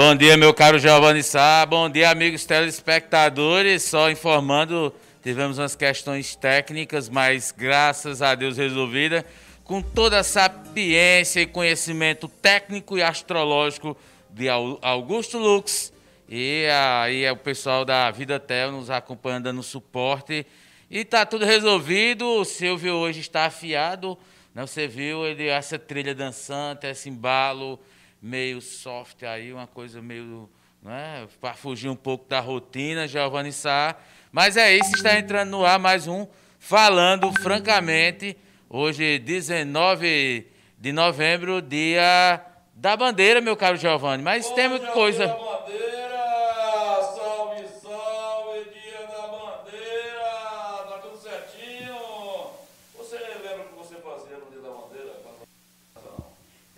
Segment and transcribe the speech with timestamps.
[0.00, 1.66] Bom dia, meu caro Giovanni Sá.
[1.66, 3.82] Bom dia, amigos telespectadores.
[3.82, 9.26] Só informando, tivemos umas questões técnicas, mas graças a Deus resolvida,
[9.64, 13.96] com toda a sapiência e conhecimento técnico e astrológico
[14.30, 15.92] de Augusto Lux.
[16.28, 20.46] E aí é o pessoal da Vida Tel nos acompanhando no suporte.
[20.88, 22.24] E tá tudo resolvido.
[22.24, 24.16] O Silvio hoje está afiado.
[24.54, 24.64] Né?
[24.64, 27.80] Você viu ele, essa trilha dançante, esse embalo
[28.20, 30.48] meio soft aí, uma coisa meio,
[30.82, 33.96] né, para fugir um pouco da rotina, Giovanni Sá.
[34.32, 36.26] Mas é isso, está entrando no ar mais um
[36.58, 38.36] Falando Francamente,
[38.68, 42.44] hoje 19 de novembro, dia
[42.74, 44.22] da bandeira, meu caro Giovanni.
[44.22, 45.26] Mas tem muita coisa...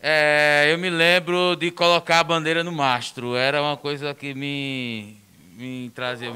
[0.02, 3.36] É, eu me lembro de colocar a bandeira no mastro.
[3.36, 5.14] Era uma coisa que me,
[5.56, 6.32] me trazia.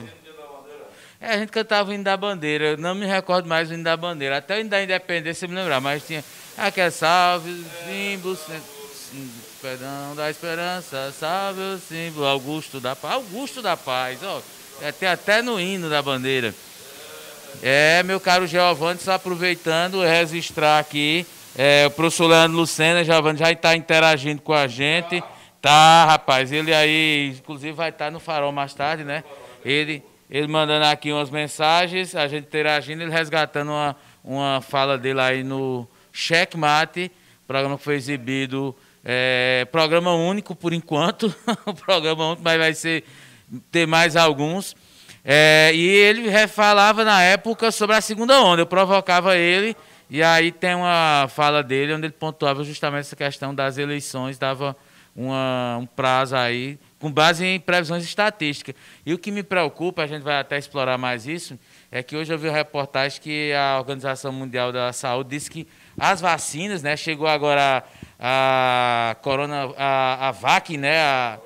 [1.18, 2.72] É, a gente cantava o hino da bandeira.
[2.72, 4.36] Eu não me recordo mais o hino da bandeira.
[4.36, 6.22] Até o hino da independência eu me lembrar, mas tinha
[6.58, 8.38] aquele salve, símbolo,
[9.62, 13.14] perdão da esperança, salve o símbolo, Augusto da Paz.
[13.14, 14.42] Augusto da Paz, ó.
[14.82, 16.54] É, tem até no hino da bandeira.
[17.62, 21.24] É, meu caro Giovanni, só aproveitando, registrar aqui
[21.56, 23.20] é, o professor Leandro Lucena já,
[23.52, 25.22] está interagindo com a gente.
[25.61, 26.50] Tá, rapaz.
[26.50, 29.22] Ele aí, inclusive, vai estar tá no farol mais tarde, né?
[29.64, 35.20] Ele, ele mandando aqui umas mensagens, a gente interagindo, ele resgatando uma, uma fala dele
[35.20, 37.11] aí no Checkmate,
[37.46, 38.74] programa que foi exibido.
[39.05, 41.34] É, programa único por enquanto,
[41.86, 43.05] programa único, mas vai ser
[43.70, 44.74] ter mais alguns.
[45.24, 48.61] É, e ele falava na época sobre a segunda onda.
[48.61, 49.77] Eu provocava ele
[50.10, 54.76] e aí tem uma fala dele onde ele pontuava justamente essa questão das eleições, dava
[55.16, 58.74] uma, um prazo aí, com base em previsões estatísticas.
[59.06, 61.58] E o que me preocupa, a gente vai até explorar mais isso,
[61.90, 65.66] é que hoje eu vi reportagem que a Organização Mundial da Saúde disse que
[65.98, 67.84] as vacinas, né, chegou agora
[68.18, 71.38] a, a Corona, a, a VAC, né, a,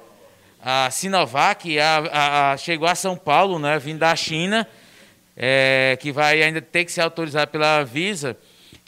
[0.63, 4.67] a Sinovac, a, a, chegou a São Paulo, né, vindo da China,
[5.37, 8.37] é, que vai ainda ter que ser autorizado pela Visa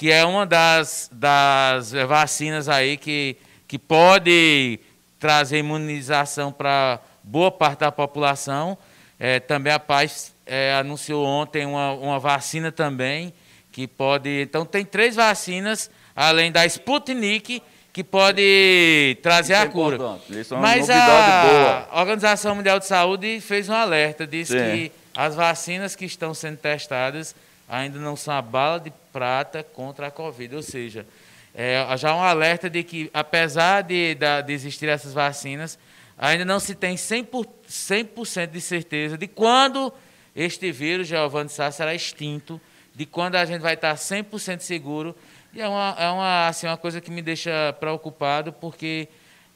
[0.00, 3.36] que é uma das, das vacinas aí que,
[3.68, 4.80] que pode
[5.18, 8.78] trazer imunização para boa parte da população.
[9.18, 13.30] É, também a Paz é, anunciou ontem uma, uma vacina também,
[13.70, 14.40] que pode.
[14.40, 17.62] Então, tem três vacinas, além da Sputnik,
[17.92, 19.96] que pode trazer Isso a é cura.
[20.30, 22.00] É Mas a boa.
[22.00, 24.64] Organização Mundial de Saúde fez um alerta, disse Sim.
[24.64, 27.34] que as vacinas que estão sendo testadas
[27.68, 30.56] ainda não são a bala de prata contra a Covid.
[30.56, 31.06] Ou seja,
[31.54, 35.78] é, já um alerta de que, apesar de, de, existir essas vacinas,
[36.16, 39.92] ainda não se tem 100%, 100 de certeza de quando
[40.34, 42.60] este vírus, Giovanni Sá, será extinto,
[42.94, 45.14] de quando a gente vai estar 100% seguro.
[45.52, 49.08] E é uma, é uma, assim, uma coisa que me deixa preocupado, porque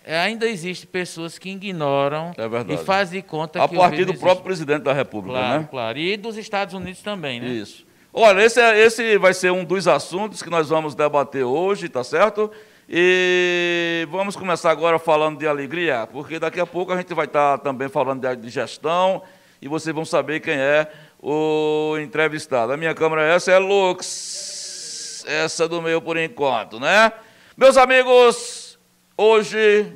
[0.07, 3.75] ainda existem pessoas que ignoram é e fazem de conta a que.
[3.75, 4.21] A partir do existe.
[4.21, 5.69] próprio presidente da República, claro, né?
[5.71, 7.49] Claro, e dos Estados Unidos também, né?
[7.49, 7.87] Isso.
[8.17, 12.05] Olha, esse, é, esse vai ser um dos assuntos que nós vamos debater hoje, tá
[12.05, 12.49] certo?
[12.89, 17.59] E vamos começar agora falando de alegria, porque daqui a pouco a gente vai estar
[17.59, 19.21] também falando de gestão
[19.61, 22.73] e vocês vão saber quem é o entrevistado.
[22.73, 27.13] A minha câmera essa é Lux, essa do meu por enquanto, né?
[27.57, 28.79] Meus amigos,
[29.19, 29.93] hoje,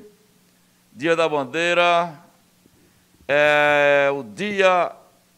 [0.93, 2.15] dia da bandeira,
[3.29, 4.91] é o dia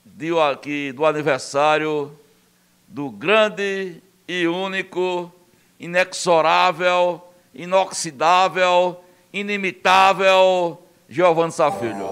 [0.07, 2.19] de, do aniversário
[2.91, 5.33] do grande e único,
[5.79, 7.23] inexorável,
[7.55, 9.01] inoxidável,
[9.33, 12.09] inimitável Giovanni Safilho.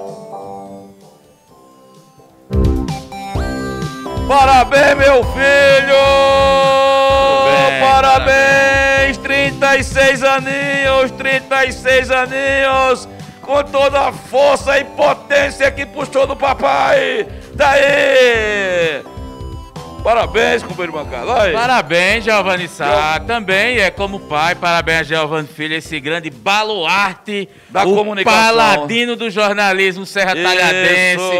[4.28, 6.04] Parabéns, meu filho!
[7.44, 9.18] Bem, parabéns!
[9.18, 13.08] 36 aninhos, 36 aninhos!
[13.40, 17.26] Com toda a força e potência que puxou do papai!
[17.54, 19.17] Daí!
[20.02, 20.98] Parabéns, companheiro.
[21.38, 21.52] Aí.
[21.52, 23.20] Parabéns, Giovanni Sá.
[23.26, 24.54] Também é como pai.
[24.54, 28.40] Parabéns a Giovanni Filho, esse grande baluarte da o comunicação.
[28.40, 31.38] paladino do jornalismo serra talhadense.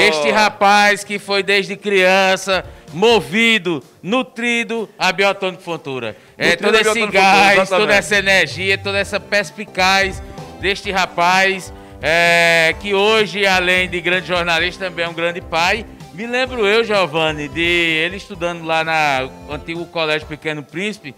[0.00, 6.16] Este rapaz que foi desde criança movido, nutrido a biotônico fontura.
[6.36, 10.22] É, todo esse gás, toda essa energia, toda essa perspicaz
[10.60, 11.72] deste rapaz
[12.02, 15.84] é, que hoje, além de grande jornalista, também é um grande pai.
[16.12, 21.14] Me lembro eu, Giovanni, de ele estudando lá no antigo Colégio Pequeno Príncipe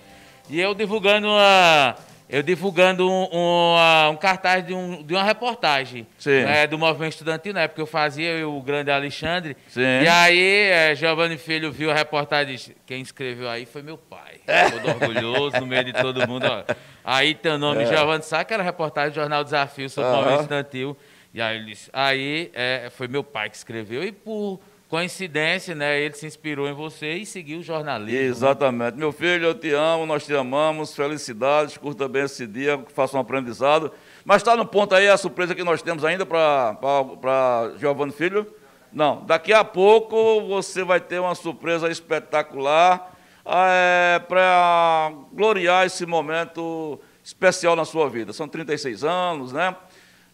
[0.50, 1.97] e eu divulgando uma
[2.29, 7.53] eu divulgando um, um, um cartaz de, um, de, uma reportagem né, do movimento estudantil,
[7.53, 7.69] né?
[7.69, 9.55] Porque eu fazia eu, o grande Alexandre.
[9.69, 9.83] Sim.
[10.03, 13.99] E aí, é, Giovanni Filho viu a reportagem e disse, quem escreveu aí foi meu
[13.99, 14.37] pai.
[14.71, 16.47] Todo orgulhoso, no meio de todo mundo.
[16.47, 16.75] Ó.
[17.05, 17.87] Aí teu nome, é.
[17.87, 20.97] Giovanni que era reportagem do Jornal Desafio sobre o movimento estudantil.
[21.35, 24.03] E aí ele disse, aí é, foi meu pai que escreveu.
[24.03, 24.59] E por
[24.93, 25.99] coincidência, né?
[25.99, 28.21] Ele se inspirou em você e seguiu o jornalismo.
[28.21, 28.27] Né?
[28.27, 28.93] Exatamente.
[28.93, 28.99] Né?
[28.99, 33.21] Meu filho, eu te amo, nós te amamos, felicidades, curta bem esse dia, faça um
[33.21, 33.91] aprendizado.
[34.23, 38.47] Mas está no ponto aí a surpresa que nós temos ainda para Giovanni Filho?
[38.93, 43.17] Não, daqui a pouco você vai ter uma surpresa espetacular
[43.47, 48.35] é, para gloriar esse momento especial na sua vida.
[48.35, 49.75] São 36 anos, né?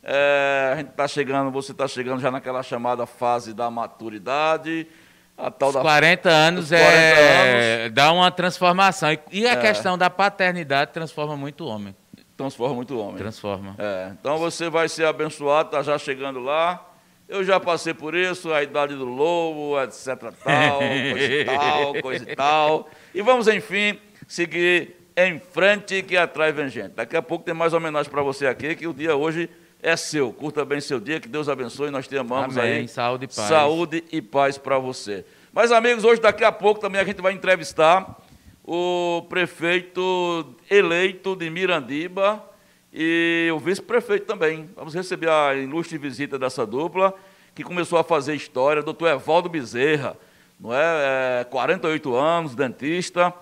[0.02, 4.86] É, a gente está chegando, você está chegando já naquela chamada fase da maturidade.
[5.36, 7.94] A tal Os da, 40 anos 40 é anos.
[7.94, 9.16] dá uma transformação.
[9.30, 9.56] E a é.
[9.56, 11.94] questão da paternidade transforma muito o homem.
[12.36, 13.16] Transforma muito o homem.
[13.16, 13.74] Transforma.
[13.78, 14.10] É.
[14.18, 16.84] Então você vai ser abençoado, está já chegando lá.
[17.28, 20.32] Eu já passei por isso, a idade do lobo, etc.
[20.42, 22.88] Tal, coisa e tal, coisa e tal.
[23.14, 26.94] E vamos, enfim, seguir em frente que atrás vem gente.
[26.94, 29.50] Daqui a pouco tem mais homenagem para você aqui, que o dia hoje
[29.82, 30.32] é seu.
[30.32, 32.72] Curta bem seu dia, que Deus abençoe, nós te amamos Amém.
[32.72, 32.88] aí.
[32.88, 33.48] Saúde e paz.
[33.48, 35.24] Saúde e paz para você.
[35.52, 38.18] Mas, amigos, hoje, daqui a pouco, também a gente vai entrevistar
[38.64, 42.44] o prefeito eleito de Mirandiba
[42.92, 44.68] e o vice-prefeito também.
[44.76, 47.14] Vamos receber a ilustre visita dessa dupla,
[47.54, 50.16] que começou a fazer história, doutor Evaldo Bezerra,
[50.60, 51.40] não é?
[51.40, 53.32] é 48 anos, dentista,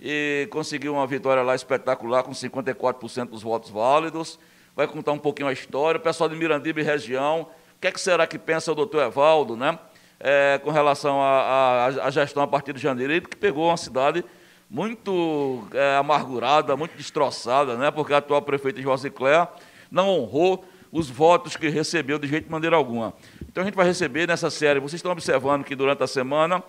[0.00, 4.38] e conseguiu uma vitória lá espetacular, com 54% dos votos válidos
[4.74, 5.98] vai contar um pouquinho a história.
[5.98, 9.02] O pessoal de Mirandiba e região, o que, é que será que pensa o doutor
[9.02, 9.78] Evaldo, né?
[10.20, 14.24] É, com relação à gestão a partir de janeiro, ele que pegou uma cidade
[14.72, 17.90] muito é, amargurada, muito destroçada, né?
[17.90, 19.46] porque a atual prefeita Josicléa
[19.90, 23.12] não honrou os votos que recebeu de jeito de maneira alguma.
[23.42, 26.62] Então a gente vai receber nessa série, vocês estão observando que durante a semana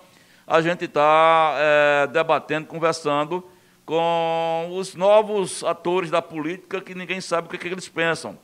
[0.46, 3.42] a gente está é, debatendo, conversando
[3.86, 8.38] com os novos atores da política que ninguém sabe o que, é que eles pensam.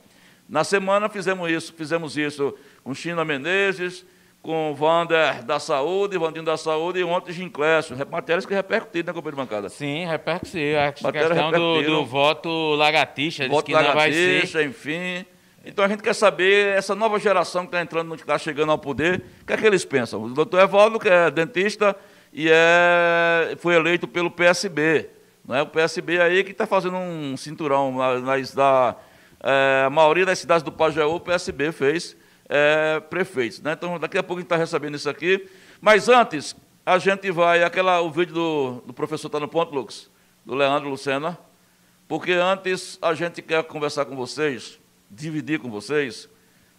[0.48, 4.04] Na semana fizemos isso, fizemos isso com China Menezes,
[4.42, 7.96] com Wander da Saúde, Vandinho da Saúde e ontem Ginclésio.
[8.10, 9.68] Matérias que repercutiram na companhia de bancada.
[9.68, 10.78] Sim, repercutiu.
[10.78, 14.66] A questão do, do, voto lagartixa, voto que lagartixa, ser...
[14.66, 15.24] enfim.
[15.64, 18.78] Então a gente quer saber, essa nova geração que está entrando, que está chegando ao
[18.78, 20.22] poder, o que é que eles pensam?
[20.22, 21.94] O doutor Evaldo, que é dentista
[22.32, 25.10] e é, foi eleito pelo PSB.
[25.46, 28.96] Não é o PSB aí que está fazendo um cinturão nas, da,
[29.40, 32.16] é, maioria das cidades do Pajeú, o PSB fez
[32.48, 33.60] é, prefeitos.
[33.60, 33.72] Né?
[33.72, 35.48] Então, daqui a pouco a gente está recebendo isso aqui.
[35.80, 36.54] Mas antes,
[36.84, 37.62] a gente vai.
[37.62, 40.10] Aquela, o vídeo do, do professor está no ponto, Lucas?
[40.44, 41.38] Do Leandro Lucena.
[42.06, 44.78] Porque antes a gente quer conversar com vocês,
[45.10, 46.28] dividir com vocês,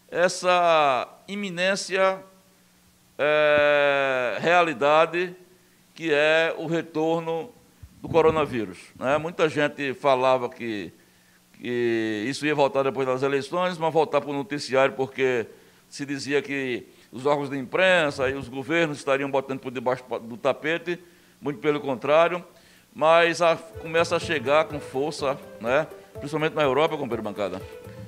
[0.10, 2.22] essa iminência
[3.18, 5.34] é, realidade
[5.94, 7.50] que é o retorno
[8.02, 8.80] do coronavírus.
[8.98, 9.18] Né?
[9.18, 10.92] Muita gente falava que,
[11.54, 15.46] que isso ia voltar depois das eleições, mas voltar para o noticiário porque
[15.88, 20.38] se dizia que os órgãos de imprensa e os governos estariam botando por debaixo do
[20.38, 20.98] tapete,
[21.40, 22.44] muito pelo contrário,
[22.94, 25.88] mas a, começa a chegar com força, né?
[26.14, 27.62] principalmente na Europa, companheiro bancada.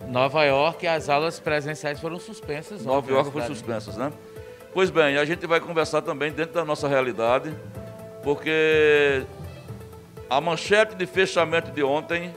[0.08, 2.84] Nova York, as aulas presenciais foram suspensas.
[2.84, 4.12] Nova York foram suspensas, né?
[4.74, 7.56] Pois bem, a gente vai conversar também dentro da nossa realidade,
[8.24, 9.24] porque
[10.30, 12.34] a manchete de fechamento de ontem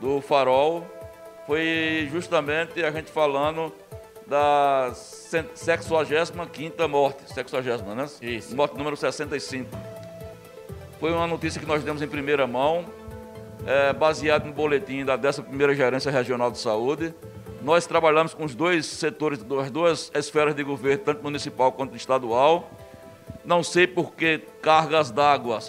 [0.00, 0.84] do Farol
[1.46, 3.72] foi justamente a gente falando
[4.26, 8.06] da 65 morte, 60, né?
[8.20, 8.56] Isso.
[8.56, 9.68] Morte número 65.
[10.98, 12.84] Foi uma notícia que nós demos em primeira mão,
[13.66, 17.14] é, baseado no boletim da 11ª Gerência Regional de Saúde.
[17.60, 22.70] Nós trabalhamos com os dois setores, as duas esferas de governo, tanto municipal quanto estadual.
[23.44, 25.60] Não sei por que cargas d'água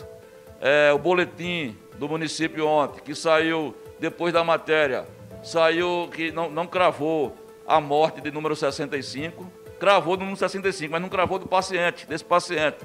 [0.64, 5.06] é, o boletim do município ontem, que saiu depois da matéria,
[5.44, 7.36] saiu que não, não cravou
[7.68, 9.46] a morte de número 65,
[9.78, 12.78] cravou do número 65, mas não cravou do paciente, desse paciente.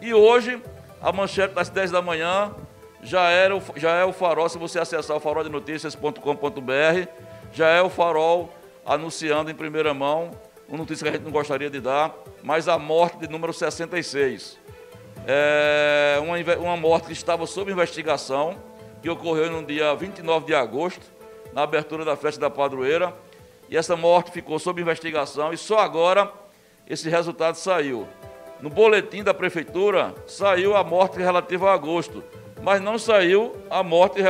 [0.00, 0.62] E hoje,
[1.02, 2.54] a manchete das 10 da manhã
[3.02, 7.08] já, era o, já é o farol, se você acessar o faroldenoticias.com.br,
[7.52, 8.54] já é o farol
[8.84, 10.30] anunciando em primeira mão
[10.68, 14.58] uma notícia que a gente não gostaria de dar, mas a morte de número 66.
[15.26, 18.56] É uma, uma morte que estava sob investigação,
[19.02, 21.06] que ocorreu no dia 29 de agosto,
[21.52, 23.14] na abertura da festa da padroeira,
[23.68, 26.32] e essa morte ficou sob investigação e só agora
[26.88, 28.06] esse resultado saiu.
[28.60, 32.22] No boletim da prefeitura saiu a morte relativa a agosto,
[32.62, 34.20] mas não saiu a morte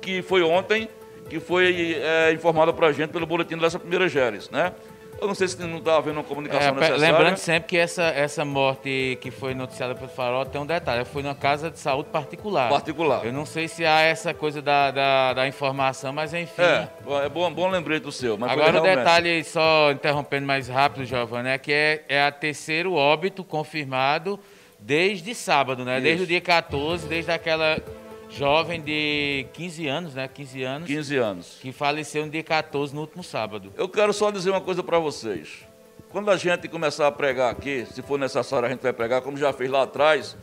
[0.00, 0.88] que foi ontem,
[1.28, 4.72] que foi é, informada para a gente pelo boletim dessa primeira Géres, né?
[5.20, 7.12] Eu não sei se não está havendo uma comunicação é, necessária.
[7.12, 11.22] Lembrando sempre que essa, essa morte que foi noticiada pelo Farol tem um detalhe, foi
[11.22, 12.68] numa casa de saúde particular.
[12.68, 13.24] Particular.
[13.24, 16.62] Eu não sei se há essa coisa da, da, da informação, mas enfim.
[16.62, 16.88] É,
[17.24, 18.34] é bom, bom lembrete do seu.
[18.34, 18.96] Agora o realmente...
[18.96, 24.38] detalhe, só interrompendo mais rápido, Giovanni, é que é, é a terceiro óbito confirmado
[24.78, 25.94] desde sábado, né?
[25.94, 26.02] Isso.
[26.02, 27.78] Desde o dia 14, desde aquela
[28.28, 30.28] jovem de 15 anos, né?
[30.28, 30.86] 15 anos.
[30.86, 31.58] 15 anos.
[31.60, 33.72] Que faleceu no dia 14, no último sábado.
[33.76, 35.64] Eu quero só dizer uma coisa para vocês.
[36.10, 39.36] Quando a gente começar a pregar aqui, se for necessário a gente vai pregar, como
[39.36, 40.36] já fez lá atrás,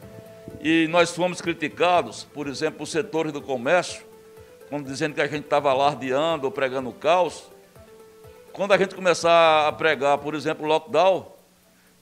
[0.62, 4.04] e nós fomos criticados, por exemplo, por setores do comércio,
[4.70, 7.44] quando dizendo que a gente estava alardeando ou pregando caos.
[8.52, 11.32] Quando a gente começar a pregar, por exemplo, lockdown,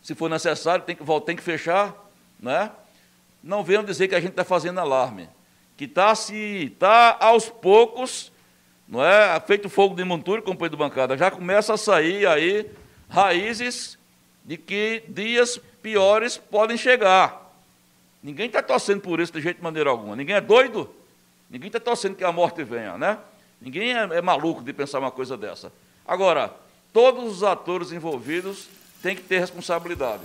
[0.02, 1.96] se for necessário, tem que, tem que fechar,
[2.40, 2.72] né?
[3.44, 5.30] Não venham dizer que a gente está fazendo alarme
[5.78, 8.32] que está se tá aos poucos,
[8.88, 9.40] não é?
[9.42, 12.70] Feito fogo de montura, companheiro de bancada, já começa a sair aí
[13.10, 13.98] raízes
[14.44, 17.52] de que dias piores podem chegar.
[18.22, 20.16] Ninguém está torcendo por isso de jeito de maneira alguma.
[20.16, 20.90] Ninguém é doido.
[21.50, 23.18] Ninguém está torcendo que a morte venha, né?
[23.60, 25.72] Ninguém é, é maluco de pensar uma coisa dessa.
[26.08, 26.54] Agora,
[26.94, 28.68] todos os atores envolvidos
[29.02, 30.24] têm que ter responsabilidade.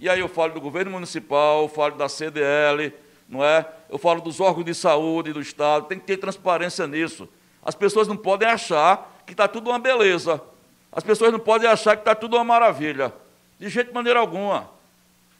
[0.00, 2.92] E aí eu falo do governo municipal, falo da CDL,
[3.28, 3.66] não é?
[3.88, 7.28] Eu falo dos órgãos de saúde do Estado, tem que ter transparência nisso.
[7.62, 10.40] As pessoas não podem achar que está tudo uma beleza.
[10.92, 13.12] As pessoas não podem achar que está tudo uma maravilha.
[13.58, 14.70] De jeito de maneira alguma.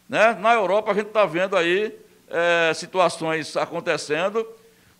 [0.09, 0.35] Né?
[0.41, 1.95] Na Europa a gente está vendo aí
[2.29, 4.47] é, situações acontecendo.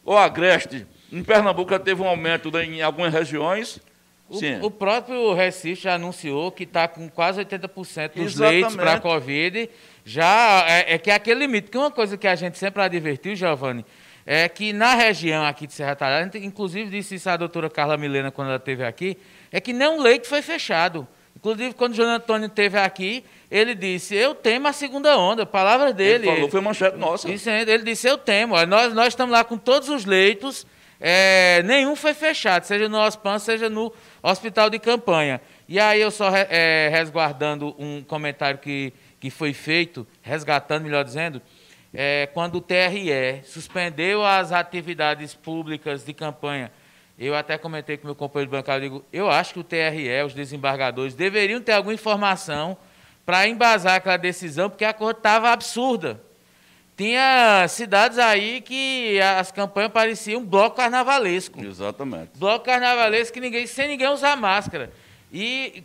[0.05, 3.81] O Agreste, em Pernambuco já teve um aumento em algumas regiões.
[4.29, 8.39] O, o, próprio Recife já anunciou que está com quase 80% dos Exatamente.
[8.39, 9.69] leitos para a Covid.
[10.05, 11.65] Já é, é, que é aquele limite.
[11.65, 13.85] Porque uma coisa que a gente sempre advertiu, Giovanni,
[14.27, 18.31] é que na região aqui de Serra Talhada, inclusive disse isso a doutora Carla Milena
[18.31, 19.17] quando ela esteve aqui,
[19.51, 21.07] é que nenhum leito foi fechado.
[21.37, 25.93] Inclusive, quando o João Antônio esteve aqui, ele disse, eu temo a segunda onda, palavras
[25.93, 26.29] dele.
[26.29, 27.29] Ele falou, foi manchete nossa.
[27.29, 28.55] Disse, ele disse, eu temo.
[28.67, 30.67] Nós, nós estamos lá com todos os leitos,
[31.01, 33.93] é, nenhum foi fechado, seja no OSPAN, seja no
[34.23, 35.41] hospital de campanha.
[35.69, 38.93] E aí eu só é, resguardando um comentário que,
[39.25, 41.41] que foi feito, resgatando, melhor dizendo,
[41.95, 46.71] é, quando o TRE suspendeu as atividades públicas de campanha,
[47.19, 50.23] eu até comentei com meu companheiro de bancada, eu digo, eu acho que o TRE,
[50.27, 52.77] os desembargadores, deveriam ter alguma informação
[53.25, 56.21] para embasar aquela decisão, porque a coisa estava absurda.
[56.95, 61.65] Tinha cidades aí que as campanhas pareciam um bloco carnavalesco.
[61.65, 62.33] Exatamente.
[62.37, 64.93] Bloco carnavalesco que ninguém, sem ninguém usar máscara.
[65.33, 65.83] E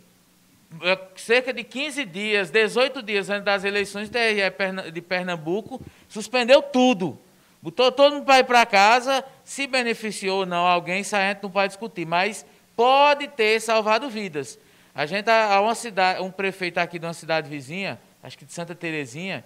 [1.16, 4.10] cerca de 15 dias, 18 dias antes das eleições
[4.92, 7.18] de Pernambuco, suspendeu tudo.
[7.62, 11.42] Botou todo mundo para ir para casa, se beneficiou ou não alguém, isso a gente
[11.42, 14.58] não pode discutir, mas pode ter salvado vidas.
[14.94, 18.52] A gente, há uma cidade, um prefeito aqui de uma cidade vizinha, acho que de
[18.52, 19.44] Santa Terezinha,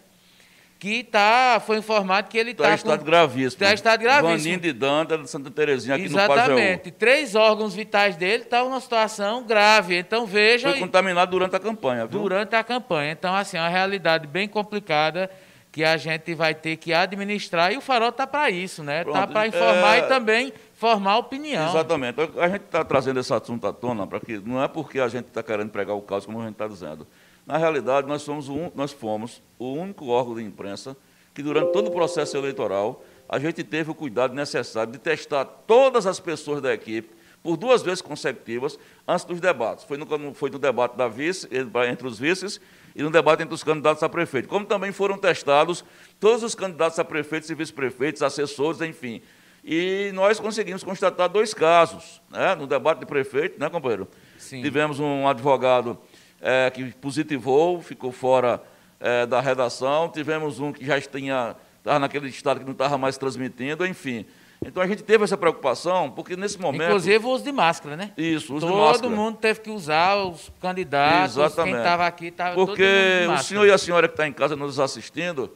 [0.84, 2.64] que tá, foi informado que ele está.
[2.64, 3.48] Tá em estado gravíssimo.
[3.48, 4.38] Está estado gravíssimo.
[4.38, 6.36] Vaninho de Danta, de Santa Terezinha, aqui Exatamente.
[6.36, 6.90] no Exatamente.
[6.90, 9.96] Três órgãos vitais dele estão numa situação grave.
[9.96, 10.68] Então, veja.
[10.68, 12.20] Foi contaminado durante a campanha, viu?
[12.20, 13.12] Durante a campanha.
[13.12, 15.30] Então, assim, é uma realidade bem complicada
[15.72, 17.72] que a gente vai ter que administrar.
[17.72, 19.04] E o Farol está para isso, né?
[19.06, 19.98] Está para informar é...
[20.00, 21.70] e também formar opinião.
[21.70, 22.20] Exatamente.
[22.38, 25.28] A gente está trazendo esse assunto à tona, para que não é porque a gente
[25.28, 27.06] está querendo pregar o caos, como a gente está dizendo.
[27.46, 30.96] Na realidade, nós, somos um, nós fomos o único órgão de imprensa
[31.34, 36.06] que, durante todo o processo eleitoral, a gente teve o cuidado necessário de testar todas
[36.06, 37.10] as pessoas da equipe
[37.42, 39.84] por duas vezes consecutivas antes dos debates.
[39.84, 41.46] Foi no, foi no debate da vice,
[41.88, 42.58] entre os vices
[42.96, 44.48] e no debate entre os candidatos a prefeito.
[44.48, 45.84] Como também foram testados
[46.18, 49.20] todos os candidatos a prefeitos e vice-prefeitos, assessores, enfim.
[49.62, 52.22] E nós conseguimos constatar dois casos.
[52.30, 52.54] Né?
[52.54, 54.08] No debate de prefeito, né, companheiro?
[54.38, 54.62] Sim.
[54.62, 55.98] Tivemos um advogado
[56.44, 58.62] é, que positivou, ficou fora
[59.00, 60.10] é, da redação.
[60.10, 64.26] Tivemos um que já tinha, estava naquele estado que não estava mais transmitindo, enfim.
[64.62, 66.84] Então a gente teve essa preocupação, porque nesse momento.
[66.84, 68.12] Inclusive o uso de máscara, né?
[68.16, 69.08] Isso, uso todo de máscara.
[69.08, 71.72] Todo mundo teve que usar, os candidatos, Exatamente.
[71.72, 74.78] quem estava aqui estava Porque o senhor e a senhora que está em casa nos
[74.78, 75.50] assistindo,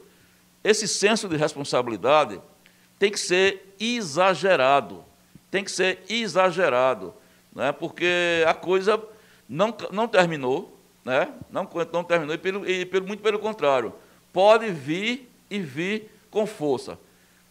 [0.64, 2.40] esse senso de responsabilidade
[2.98, 5.04] tem que ser exagerado.
[5.50, 7.14] Tem que ser exagerado.
[7.54, 7.72] Né?
[7.72, 9.02] Porque a coisa
[9.48, 10.77] não, não terminou,
[11.08, 11.28] né?
[11.50, 13.94] não, não terminou, e, pelo, e pelo, muito pelo contrário,
[14.32, 16.98] pode vir e vir com força.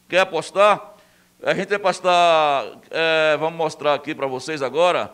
[0.07, 0.95] Quer apostar?
[1.41, 5.11] A gente vai postar, é, vamos mostrar aqui para vocês agora,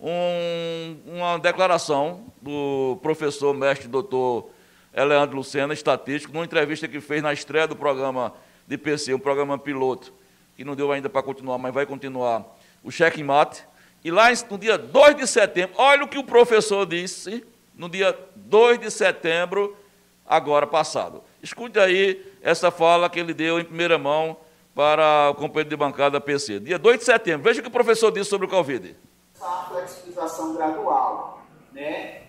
[0.00, 4.50] um, uma declaração do professor, mestre, doutor
[4.94, 8.32] Eleandro Lucena, estatístico, numa entrevista que fez na estreia do programa
[8.66, 10.12] de PC, um programa piloto,
[10.56, 12.44] que não deu ainda para continuar, mas vai continuar,
[12.82, 13.64] o Cheque Mate.
[14.02, 17.44] E lá no dia 2 de setembro, olha o que o professor disse
[17.80, 19.74] no dia 2 de setembro,
[20.26, 21.24] agora passado.
[21.42, 24.36] Escute aí essa fala que ele deu em primeira mão
[24.74, 26.60] para o companheiro de bancada PC.
[26.60, 28.94] Dia 2 de setembro, veja o que o professor disse sobre o Covid.
[29.34, 32.24] Essa flexibilização gradual, né?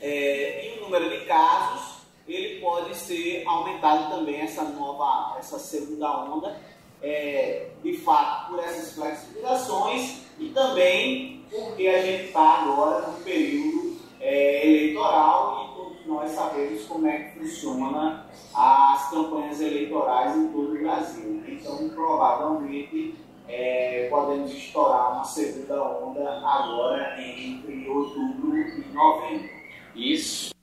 [0.00, 6.08] É, e o número de casos, ele pode ser aumentado também, essa nova, essa segunda
[6.22, 6.56] onda,
[7.02, 14.03] é, de fato, por essas flexibilizações e também porque a gente está agora no período
[14.24, 20.74] é, eleitoral e todos nós sabemos como é que funciona as campanhas eleitorais em todo
[20.74, 21.42] o Brasil.
[21.46, 23.14] Então, provavelmente,
[23.46, 29.50] é, podemos estourar uma segunda onda agora entre outubro e novembro.
[29.94, 30.54] Isso.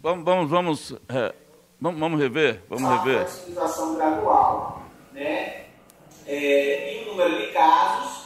[0.00, 1.34] Vamos, vamos, vamos, é,
[1.80, 3.26] vamos, vamos rever, vamos rever.
[3.26, 5.64] A gradual, né?
[6.24, 8.17] É, e o número de casos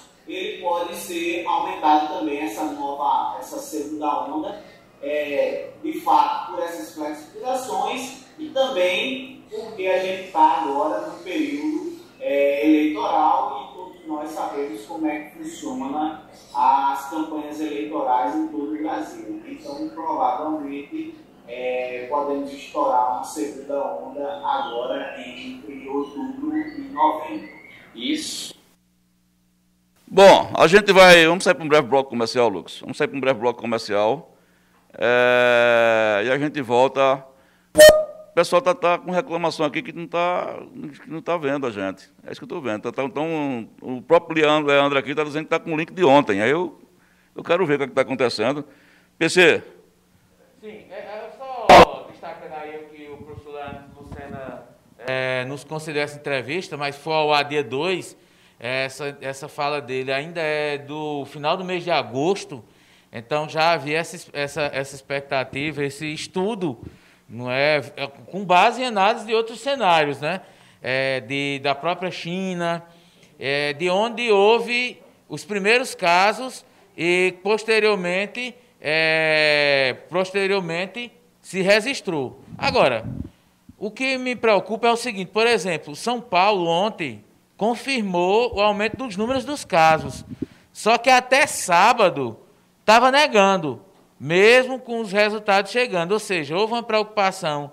[0.92, 4.62] pode ser aumentado também essa nova, essa segunda onda,
[5.02, 11.98] é, de fato por essas flexibilizações e também porque a gente está agora no período
[12.20, 16.22] é, eleitoral e todos nós sabemos como é que funciona
[16.54, 19.42] as campanhas eleitorais em todo o Brasil.
[19.46, 21.14] Então, provavelmente,
[21.48, 27.48] é, podemos estourar uma segunda onda agora entre outubro e novembro.
[27.94, 28.51] Isso.
[30.14, 31.26] Bom, a gente vai.
[31.26, 32.80] Vamos sair para um breve bloco comercial, Lucas.
[32.80, 34.36] Vamos sair para um breve bloco comercial.
[34.92, 37.24] É, e a gente volta
[37.74, 40.58] o pessoal está tá com reclamação aqui que não está
[41.06, 42.10] não tá vendo a gente.
[42.26, 42.92] É isso que eu estou vendo.
[42.92, 46.42] Tá, então, o próprio Leandro, aqui está dizendo que está com o link de ontem.
[46.42, 46.78] Aí eu,
[47.34, 48.66] eu quero ver o que é está acontecendo.
[49.18, 49.62] PC.
[50.60, 54.62] Sim, é, é só destacando aí o que o professor Lucena
[55.06, 58.14] é, nos concedeu essa entrevista, mas foi ao AD2,
[58.62, 62.62] essa, essa fala dele ainda é do final do mês de agosto,
[63.12, 66.78] então já havia essa, essa, essa expectativa, esse estudo
[67.28, 70.42] não é, é com base em análise de outros cenários, né?
[70.80, 72.84] É, de, da própria China,
[73.38, 76.64] é, de onde houve os primeiros casos
[76.96, 82.40] e posteriormente, é, posteriormente se registrou.
[82.56, 83.04] Agora,
[83.76, 87.24] o que me preocupa é o seguinte, por exemplo, São Paulo ontem
[87.62, 90.24] confirmou o aumento dos números dos casos,
[90.72, 92.36] só que até sábado
[92.80, 93.80] estava negando
[94.18, 96.10] mesmo com os resultados chegando.
[96.10, 97.70] Ou seja, houve uma preocupação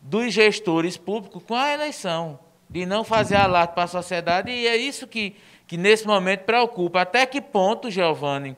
[0.00, 4.74] dos gestores públicos com a eleição, de não fazer alarde para a sociedade, e é
[4.74, 7.02] isso que, que nesse momento preocupa.
[7.02, 8.56] Até que ponto, Giovanni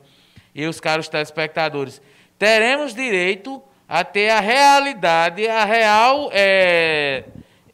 [0.55, 2.01] e os caros telespectadores,
[2.37, 7.25] teremos direito a ter a realidade, a real é,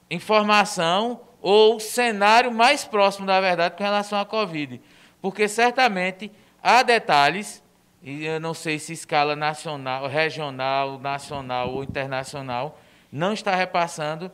[0.10, 4.82] informação ou cenário mais próximo da verdade com relação à Covid.
[5.22, 7.64] Porque certamente há detalhes
[8.02, 12.80] e eu não sei se escala nacional, regional, nacional ou internacional,
[13.12, 14.32] não está repassando,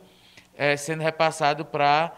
[0.56, 2.14] é, sendo repassado para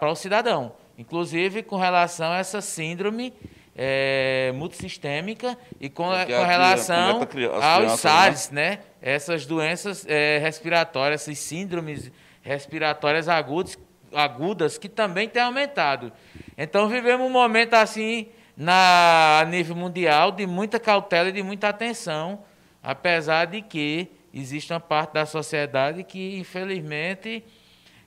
[0.00, 0.72] o cidadão.
[0.96, 3.34] Inclusive com relação a essa síndrome
[3.74, 7.20] é, multissistêmica e com, é com relação
[7.60, 7.96] aos né?
[7.96, 8.70] SARS, né?
[8.70, 8.78] né?
[9.02, 12.12] Essas doenças é, respiratórias, essas síndromes
[12.46, 13.76] respiratórias agudas,
[14.14, 16.12] agudas que também têm aumentado.
[16.56, 21.68] Então vivemos um momento assim na, a nível mundial de muita cautela e de muita
[21.68, 22.44] atenção,
[22.82, 27.44] apesar de que existe uma parte da sociedade que, infelizmente,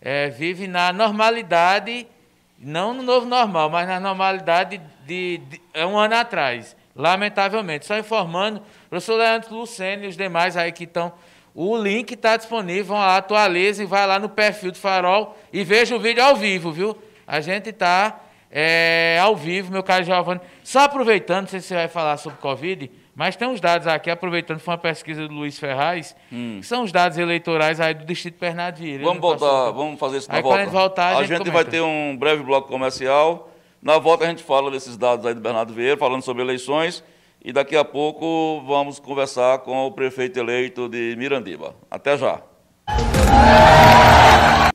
[0.02, 2.08] é, vive na normalidade,
[2.58, 7.86] não no novo normal, mas na normalidade de, de, de um ano atrás, lamentavelmente.
[7.86, 11.12] Só informando, professor Leandro Lucene e os demais aí que estão.
[11.62, 16.24] O link está disponível, atualize, vai lá no perfil do Farol e veja o vídeo
[16.24, 16.98] ao vivo, viu?
[17.28, 18.18] A gente está
[18.50, 20.40] é, ao vivo, meu caro Giovanni.
[20.64, 24.10] Só aproveitando, não sei se você vai falar sobre Covid, mas tem uns dados aqui,
[24.10, 26.60] aproveitando, foi uma pesquisa do Luiz Ferraz, hum.
[26.62, 30.38] que são os dados eleitorais aí do Distrito Bernardo Vamos voltar, vamos fazer isso na
[30.38, 30.60] aí, volta.
[30.60, 33.50] Quando voltar, a, a gente, gente vai ter um breve bloco comercial.
[33.82, 37.04] Na volta a gente fala desses dados aí do Bernardo Vieira, falando sobre eleições.
[37.44, 41.74] E daqui a pouco vamos conversar com o prefeito eleito de Mirandiba.
[41.90, 42.42] Até já.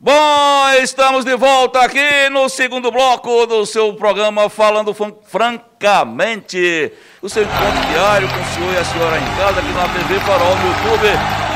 [0.01, 6.91] Bom, estamos de volta aqui no segundo bloco do seu programa Falando Francamente.
[7.21, 10.21] O seu encontro diário com o senhor e a senhora em casa aqui na TV
[10.21, 11.09] Farol no YouTube,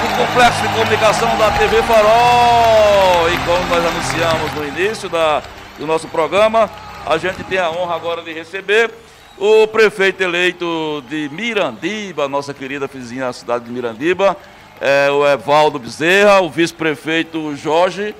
[0.03, 3.31] no complexo de comunicação da TV Farol.
[3.31, 5.43] E como nós anunciamos no início da,
[5.79, 6.71] do nosso programa,
[7.07, 8.91] a gente tem a honra agora de receber
[9.39, 14.37] o prefeito eleito de Mirandiba, nossa querida vizinha da cidade de Mirandiba,
[14.81, 18.15] é, o Evaldo Bezerra, o vice-prefeito Jorge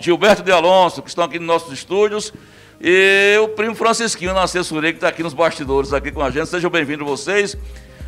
[0.00, 2.32] Gilberto de Alonso, que estão aqui nos nossos estúdios,
[2.80, 6.48] e o primo Francisquinho na assessoria, que está aqui nos bastidores, aqui com a gente.
[6.48, 7.56] Sejam bem-vindos vocês.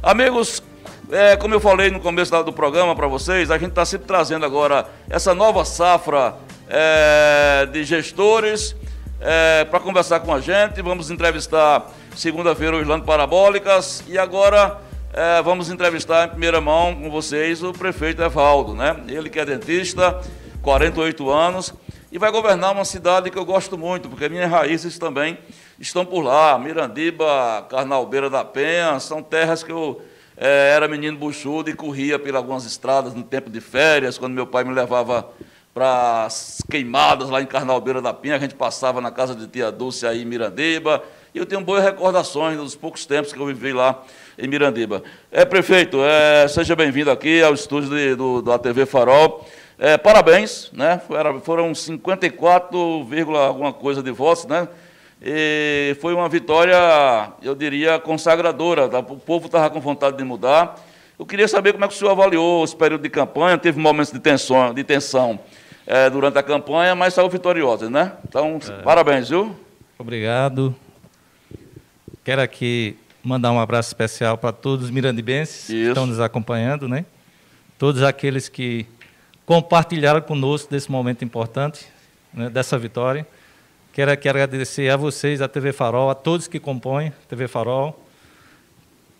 [0.02, 0.62] Amigos,
[1.10, 4.46] é, como eu falei no começo do programa para vocês, a gente está sempre trazendo
[4.46, 6.36] agora essa nova safra
[6.68, 8.74] é, de gestores
[9.20, 10.80] é, para conversar com a gente.
[10.82, 14.78] Vamos entrevistar segunda-feira o Islando Parabólicas e agora
[15.12, 18.96] é, vamos entrevistar em primeira mão com vocês o prefeito Evaldo, né?
[19.08, 20.20] Ele que é dentista
[20.62, 21.74] 48 anos,
[22.12, 25.38] e vai governar uma cidade que eu gosto muito, porque minhas raízes também
[25.78, 26.58] estão por lá.
[26.58, 30.02] Mirandiba, Carnalbeira da Penha, são terras que eu
[30.36, 34.46] é, era menino buchudo e corria por algumas estradas no tempo de férias, quando meu
[34.46, 35.30] pai me levava
[35.80, 36.28] para
[36.70, 40.20] queimadas lá em Carnalbeira da Penha, a gente passava na casa de tia Dulce aí
[40.20, 41.02] em Mirandiba,
[41.34, 44.02] e eu tenho boas recordações dos poucos tempos que eu vivi lá
[44.38, 45.02] em Mirandiba.
[45.32, 49.48] É, prefeito, é, seja bem-vindo aqui ao estúdio de, do, da TV Farol.
[49.78, 51.00] É, parabéns, né?
[51.44, 52.78] Foram 54,
[53.38, 54.68] alguma coisa de votos, né?
[55.22, 56.76] E foi uma vitória,
[57.40, 58.84] eu diria, consagradora.
[58.84, 60.78] O povo estava com vontade de mudar.
[61.18, 63.56] Eu queria saber como é que o senhor avaliou esse período de campanha.
[63.56, 65.40] Teve momentos de tensão, de tensão
[65.90, 68.12] é, durante a campanha, mas saiu vitoriosa, né?
[68.28, 68.82] Então, é.
[68.82, 69.58] parabéns, viu?
[69.98, 70.72] Obrigado.
[72.22, 75.72] Quero aqui mandar um abraço especial para todos os mirandibenses Isso.
[75.72, 77.04] que estão nos acompanhando, né?
[77.76, 78.86] Todos aqueles que
[79.44, 81.88] compartilharam conosco desse momento importante,
[82.32, 83.26] né, dessa vitória.
[83.92, 88.00] Quero, quero agradecer a vocês, a TV Farol, a todos que compõem a TV Farol.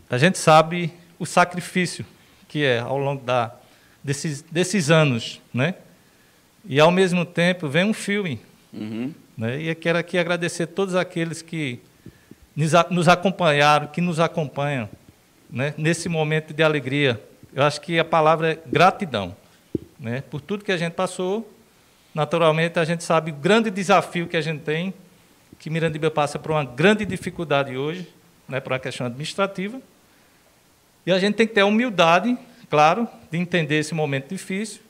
[0.08, 2.06] A gente sabe o sacrifício
[2.46, 3.56] que é ao longo da,
[4.04, 5.74] desses, desses anos, né?
[6.64, 8.40] E ao mesmo tempo vem um filme.
[8.72, 9.12] Uhum.
[9.36, 9.62] Né?
[9.62, 11.80] E eu quero aqui agradecer a todos aqueles que
[12.54, 14.88] nos, acompanharam, que nos acompanham
[15.50, 15.74] né?
[15.76, 17.20] nesse momento de alegria.
[17.54, 19.34] Eu acho que a palavra é gratidão.
[19.98, 20.22] Né?
[20.30, 21.50] Por tudo que a gente passou,
[22.14, 24.92] naturalmente a gente sabe o grande desafio que a gente tem,
[25.58, 28.08] que Mirandiba passa por uma grande dificuldade hoje,
[28.48, 29.80] né, por uma questão administrativa.
[31.04, 32.36] E a gente tem que ter a humildade,
[32.70, 34.80] claro, de entender esse momento difícil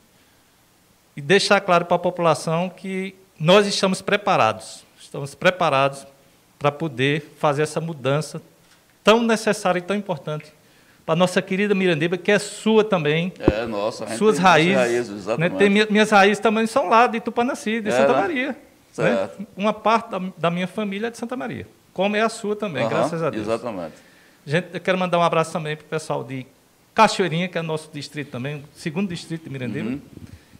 [1.20, 6.06] e deixar claro para a população que nós estamos preparados, estamos preparados
[6.58, 8.40] para poder fazer essa mudança
[9.04, 10.50] tão necessária e tão importante
[11.04, 13.34] para nossa querida Mirandiba, que é sua também.
[13.38, 14.06] É, nossa.
[14.16, 14.76] Suas raízes.
[14.76, 15.50] raízes né?
[15.50, 18.20] Tem, minhas raízes também são lá de Tupanaci, de é, Santa né?
[18.20, 18.56] Maria.
[18.96, 19.30] Né?
[19.54, 22.84] Uma parte da, da, minha família é de Santa Maria, como é a sua também,
[22.84, 23.46] uhum, graças a Deus.
[23.46, 23.96] Exatamente.
[24.46, 26.46] Gente, eu quero mandar um abraço também para o pessoal de
[26.94, 29.90] Cachoeirinha, que é nosso distrito também, segundo distrito de Mirandiba.
[29.90, 30.00] Uhum.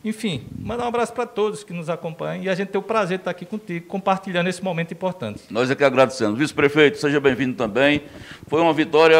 [0.03, 3.19] Enfim, mandar um abraço para todos que nos acompanham e a gente tem o prazer
[3.19, 5.43] de estar aqui contigo, compartilhando esse momento importante.
[5.51, 6.39] Nós é que agradecemos.
[6.39, 8.03] Vice-prefeito, seja bem-vindo também.
[8.47, 9.19] Foi uma vitória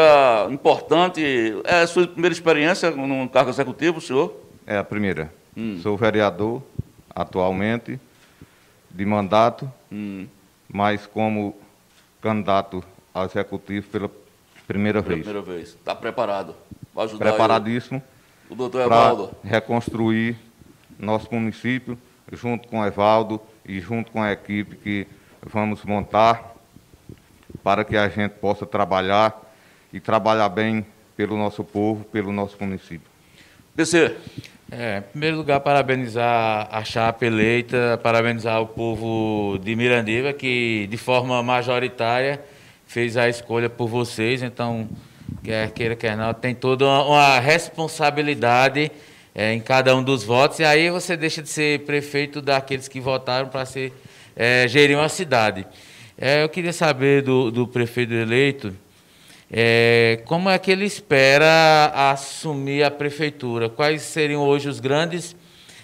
[0.49, 1.21] importante.
[1.65, 4.35] É a sua primeira experiência no cargo executivo, senhor?
[4.65, 5.31] É a primeira.
[5.55, 5.79] Hum.
[5.83, 6.63] Sou vereador
[7.13, 7.99] atualmente,
[8.89, 10.25] de mandato, hum.
[10.67, 11.55] mas como
[12.19, 14.09] candidato ao executivo pela
[14.67, 15.25] primeira pela vez.
[15.27, 15.69] Primeira vez.
[15.69, 16.55] Está preparado?
[16.93, 18.01] Vai ajudar Preparadíssimo.
[18.49, 19.31] O doutor Evaldo.
[19.43, 20.37] reconstruir
[21.01, 21.97] nosso município,
[22.31, 25.07] junto com o Evaldo e junto com a equipe que
[25.43, 26.55] vamos montar
[27.63, 29.39] para que a gente possa trabalhar
[29.91, 30.85] e trabalhar bem
[31.15, 33.09] pelo nosso povo, pelo nosso município.
[33.75, 34.15] PC.
[34.71, 40.95] É, em primeiro lugar, parabenizar a chapa eleita, parabenizar o povo de Mirandiba, que de
[40.95, 42.41] forma majoritária
[42.87, 44.41] fez a escolha por vocês.
[44.41, 44.87] Então,
[45.43, 48.91] quer queira, quer não, tem toda uma, uma responsabilidade
[49.33, 52.99] é, em cada um dos votos, e aí você deixa de ser prefeito daqueles que
[52.99, 53.93] votaram para ser
[54.35, 55.65] é, gerir uma cidade.
[56.17, 58.75] É, eu queria saber do, do prefeito eleito
[59.53, 65.35] é, como é que ele espera assumir a prefeitura, quais seriam hoje os grandes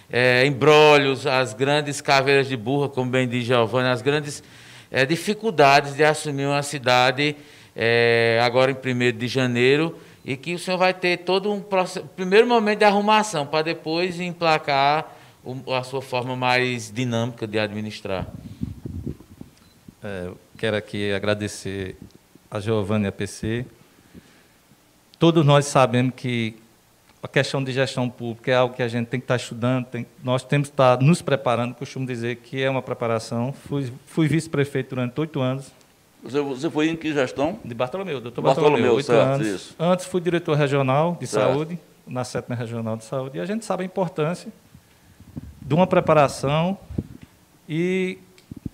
[0.09, 4.41] é, embrólios, as grandes caveiras de burra, como bem diz Giovanni, as grandes
[4.89, 7.35] é, dificuldades de assumir uma cidade
[7.75, 12.05] é, agora em 1 de janeiro, e que o senhor vai ter todo um processo,
[12.07, 18.27] primeiro momento de arrumação, para depois emplacar o, a sua forma mais dinâmica de administrar.
[20.03, 21.95] É, quero aqui agradecer
[22.51, 23.65] a Giovanni e a PC.
[25.17, 26.57] Todos nós sabemos que
[27.23, 30.05] a questão de gestão pública é algo que a gente tem que estar estudando, tem,
[30.21, 33.53] nós temos que estar nos preparando, costumo dizer que é uma preparação.
[33.53, 35.71] Fui, fui vice-prefeito durante oito anos.
[36.27, 37.57] Você, você foi em que gestão?
[37.63, 39.47] De Bartolomeu, doutor Bartolomeu, oito anos.
[39.47, 39.75] Isso.
[39.79, 41.53] Antes fui diretor regional de certo.
[41.53, 44.51] saúde, na sétima regional de saúde, e a gente sabe a importância
[45.61, 46.77] de uma preparação
[47.67, 48.17] e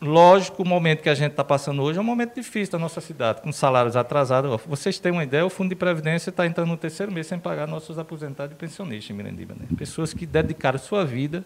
[0.02, 3.00] Lógico, o momento que a gente está passando hoje é um momento difícil da nossa
[3.00, 4.60] cidade, com salários atrasados.
[4.68, 7.70] Vocês têm uma ideia, o Fundo de Previdência está entrando no terceiro mês sem pagar
[7.70, 9.56] nossos aposentados e pensionistas em Mirandiba.
[9.58, 9.66] Né?
[9.78, 11.46] Pessoas que dedicaram sua vida,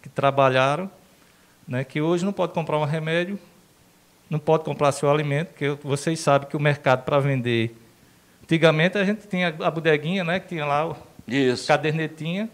[0.00, 0.88] que trabalharam,
[1.66, 1.82] né?
[1.82, 3.36] que hoje não pode comprar um remédio,
[4.30, 7.76] não pode comprar seu alimento, porque vocês sabem que o mercado para vender...
[8.44, 10.40] Antigamente a gente tinha a bodeguinha, né?
[10.40, 10.96] que tinha lá o
[11.28, 11.66] Isso.
[11.66, 12.48] cadernetinha.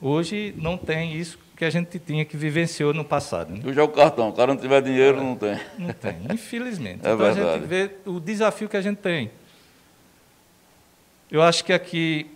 [0.00, 3.52] Hoje não tem isso que a gente tinha que vivenciou no passado.
[3.52, 3.60] Né?
[3.64, 5.58] Hoje é o cartão, o cara não tiver dinheiro, não tem.
[5.78, 7.00] Não tem, infelizmente.
[7.06, 7.48] É então verdade.
[7.48, 9.30] a gente vê o desafio que a gente tem.
[11.30, 12.26] Eu acho que aqui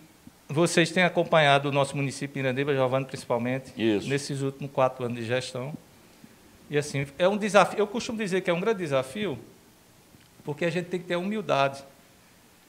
[0.47, 4.07] vocês têm acompanhado o nosso município, Irandiba, Giovanni, principalmente, Isso.
[4.07, 5.73] nesses últimos quatro anos de gestão.
[6.69, 7.79] E assim, é um desafio.
[7.79, 9.37] Eu costumo dizer que é um grande desafio,
[10.43, 11.83] porque a gente tem que ter humildade.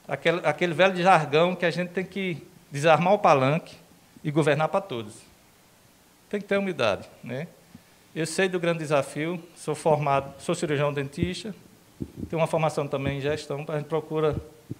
[0.06, 3.76] Aquele, aquele velho jargão que a gente tem que desarmar o palanque
[4.22, 5.28] e governar para todos
[6.28, 7.08] tem que ter humildade.
[7.22, 7.48] Né?
[8.14, 11.54] Eu sei do grande desafio, sou formado, sou cirurgião dentista,
[12.28, 14.36] tenho uma formação também em gestão, a gente procura,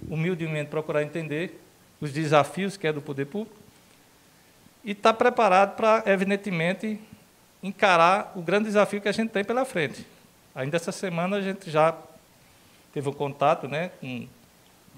[0.08, 1.60] humildemente, procurar entender
[2.00, 3.56] os desafios que é do poder público
[4.84, 7.00] e estar tá preparado para, evidentemente,
[7.62, 10.06] encarar o grande desafio que a gente tem pela frente.
[10.54, 11.96] Ainda essa semana a gente já
[12.92, 14.26] teve um contato né, com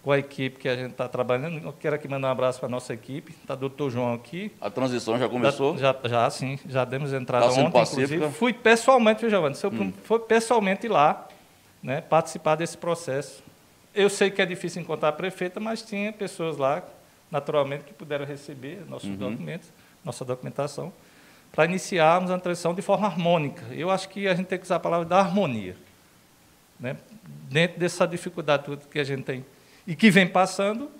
[0.02, 1.64] com a equipe que a gente está trabalhando.
[1.64, 3.32] Eu quero aqui mandar um abraço para a nossa equipe.
[3.32, 4.50] Está o doutor João aqui.
[4.60, 5.76] A transição já começou?
[5.76, 8.14] Já, já sim, já demos entrada tá ontem, pacífica.
[8.14, 8.38] inclusive.
[8.38, 9.56] Fui pessoalmente, viu, Giovanni?
[9.64, 9.92] Hum.
[10.04, 11.28] Fui pessoalmente lá,
[11.82, 13.42] né, participar desse processo.
[13.94, 16.82] Eu sei que é difícil encontrar a prefeita, mas tinha pessoas lá,
[17.30, 19.16] naturalmente, que puderam receber nossos uhum.
[19.16, 19.68] documentos,
[20.04, 20.92] nossa documentação,
[21.52, 23.64] para iniciarmos a transição de forma harmônica.
[23.72, 25.76] Eu acho que a gente tem que usar a palavra da harmonia.
[26.78, 26.96] Né?
[27.48, 29.44] Dentro dessa dificuldade que a gente tem
[29.86, 30.90] e que vem passando,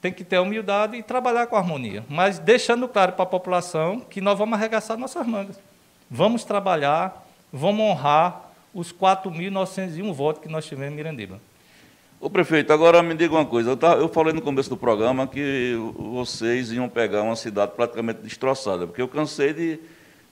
[0.00, 4.20] tem que ter humildade e trabalhar com harmonia, mas deixando claro para a população que
[4.20, 5.58] nós vamos arregaçar nossas mangas.
[6.10, 11.40] Vamos trabalhar, vamos honrar os 4.901 votos que nós tivemos em Mirandiba.
[12.24, 13.70] Ô prefeito, agora me diga uma coisa.
[13.70, 18.86] Eu, eu falei no começo do programa que vocês iam pegar uma cidade praticamente destroçada,
[18.86, 19.80] porque eu cansei de,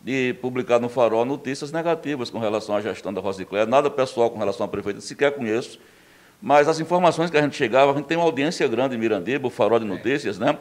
[0.01, 4.39] de publicar no Farol notícias negativas com relação à gestão da Rosicléia, nada pessoal com
[4.39, 5.81] relação à prefeita, sequer conheço.
[6.41, 9.49] Mas as informações que a gente chegava, a gente tem uma audiência grande em Mirandiba,
[9.49, 10.57] o Farol de Notícias, né?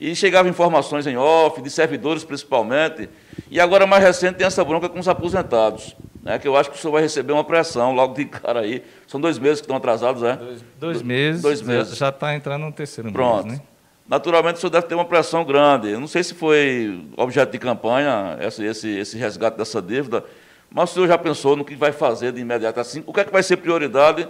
[0.00, 3.08] E chegavam informações em off, de servidores principalmente.
[3.50, 5.96] E agora, mais recente, tem essa bronca com os aposentados.
[6.22, 8.82] Né, que eu acho que o senhor vai receber uma pressão logo de cara aí.
[9.06, 10.36] São dois meses que estão atrasados, né?
[10.36, 11.42] Dois, dois meses.
[11.42, 11.96] Dois meses.
[11.96, 13.46] Já está entrando no terceiro Pronto.
[13.46, 13.64] mês, né?
[14.08, 15.90] Naturalmente, o senhor deve ter uma pressão grande.
[15.90, 20.24] Eu não sei se foi objeto de campanha esse, esse, esse resgate dessa dívida,
[20.70, 23.02] mas o senhor já pensou no que vai fazer de imediato assim?
[23.06, 24.26] O que é que vai ser prioridade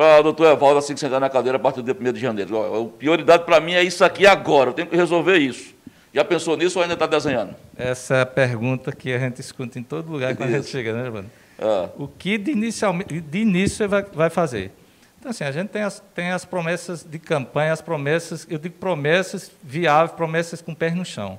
[0.00, 2.56] ah, doutor Evaldo, assim que sentar na cadeira a partir do dia 1 de janeiro.
[2.74, 5.74] A prioridade para mim é isso aqui agora, eu tenho que resolver isso.
[6.12, 7.54] Já pensou nisso ou ainda está desenhando?
[7.76, 10.58] Essa é a pergunta que a gente escuta em todo lugar quando isso.
[10.58, 11.28] a gente chega, né, Giovanni?
[11.58, 11.88] Ah.
[11.96, 14.72] O que de, inicialmente, de início você vai, vai fazer?
[15.18, 18.76] Então, assim, a gente tem as, tem as promessas de campanha, as promessas, eu digo
[18.76, 21.38] promessas viáveis, promessas com pés no chão.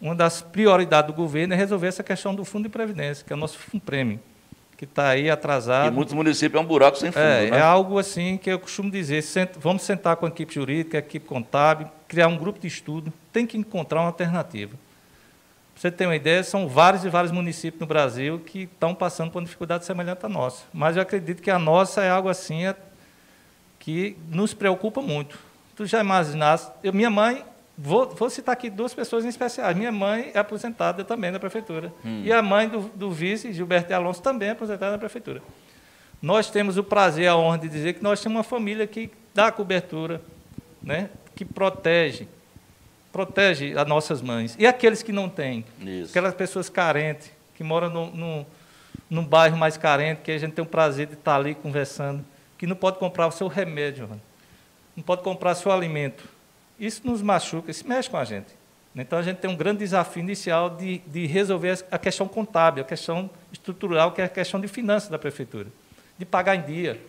[0.00, 3.36] Uma das prioridades do governo é resolver essa questão do fundo de previdência, que é
[3.36, 4.20] o nosso fundo prêmio
[4.76, 5.88] que está aí atrasado.
[5.88, 7.22] E muitos municípios é um buraco sem fundo.
[7.22, 7.58] É, né?
[7.58, 9.22] é algo assim que eu costumo dizer:
[9.58, 13.46] vamos sentar com a equipe jurídica, a equipe contábil, criar um grupo de estudo, tem
[13.46, 14.76] que encontrar uma alternativa.
[15.74, 19.30] Para você ter uma ideia, são vários e vários municípios no Brasil que estão passando
[19.30, 20.64] por uma dificuldade semelhante à nossa.
[20.72, 22.76] Mas eu acredito que a nossa é algo assim é,
[23.80, 25.36] que nos preocupa muito.
[25.74, 26.70] Tu já imaginaste?
[26.82, 27.44] Eu, minha mãe
[27.76, 29.74] Vou, vou, citar aqui duas pessoas em especial.
[29.74, 31.92] Minha mãe é aposentada também da prefeitura.
[32.04, 32.22] Hum.
[32.24, 35.42] E a mãe do, do, vice, Gilberto Alonso, também é aposentada da prefeitura.
[36.22, 39.50] Nós temos o prazer, a honra de dizer que nós temos uma família que dá
[39.50, 40.22] cobertura,
[40.80, 42.28] né, que protege,
[43.12, 44.56] protege as nossas mães.
[44.58, 46.10] E aqueles que não têm, Isso.
[46.10, 48.46] aquelas pessoas carentes, que moram no, no,
[49.10, 52.24] num bairro mais carente, que a gente tem o prazer de estar ali conversando,
[52.56, 54.08] que não pode comprar o seu remédio,
[54.96, 56.33] não pode comprar seu alimento
[56.78, 58.48] isso nos machuca, isso mexe com a gente.
[58.96, 62.86] Então, a gente tem um grande desafio inicial de, de resolver a questão contábil, a
[62.86, 65.66] questão estrutural, que é a questão de finanças da prefeitura,
[66.16, 67.00] de pagar em dia.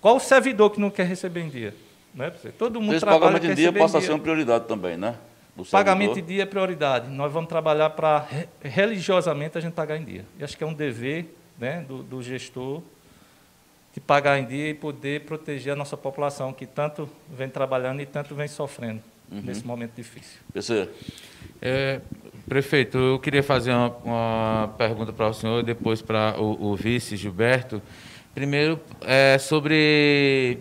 [0.00, 1.74] Qual o servidor que não quer receber em dia?
[2.12, 2.30] Não é?
[2.58, 5.14] Todo mundo Esse trabalha pagamento em dia passa a ser uma prioridade também, né?
[5.70, 7.08] Pagamento em dia é prioridade.
[7.08, 8.26] Nós vamos trabalhar para,
[8.60, 10.24] religiosamente, a gente pagar em dia.
[10.38, 12.82] E acho que é um dever né, do, do gestor
[13.92, 18.06] de pagar em dia e poder proteger a nossa população, que tanto vem trabalhando e
[18.06, 19.02] tanto vem sofrendo.
[19.30, 19.42] uhum.
[19.42, 20.38] nesse momento difícil.
[21.60, 22.00] É,
[22.48, 27.16] prefeito, eu queria fazer uma, uma pergunta para o senhor, depois para o, o, vice
[27.16, 27.80] Gilberto.
[28.34, 30.58] Primeiro, é, sobre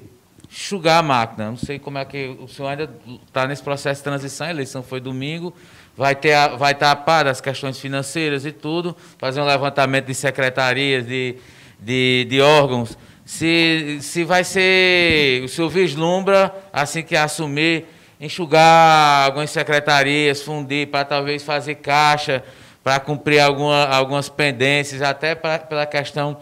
[0.51, 1.49] enxugar a máquina.
[1.49, 2.89] Não sei como é que o senhor ainda
[3.27, 4.47] está nesse processo de transição.
[4.47, 5.53] A eleição foi domingo
[5.99, 10.05] vai ter a, vai estar a par das questões financeiras e tudo, fazer um levantamento
[10.05, 11.35] de secretarias, de,
[11.77, 12.97] de, de órgãos,
[13.29, 17.85] se, se vai ser, o senhor vislumbra, assim que assumir,
[18.19, 22.43] enxugar algumas secretarias, fundir para talvez fazer caixa,
[22.83, 26.39] para cumprir alguma, algumas pendências, até pra, pela questão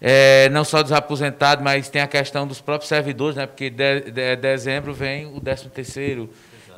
[0.00, 3.44] é, não só dos aposentados, mas tem a questão dos próprios servidores, né?
[3.44, 6.30] porque de, de dezembro vem o 13 terceiro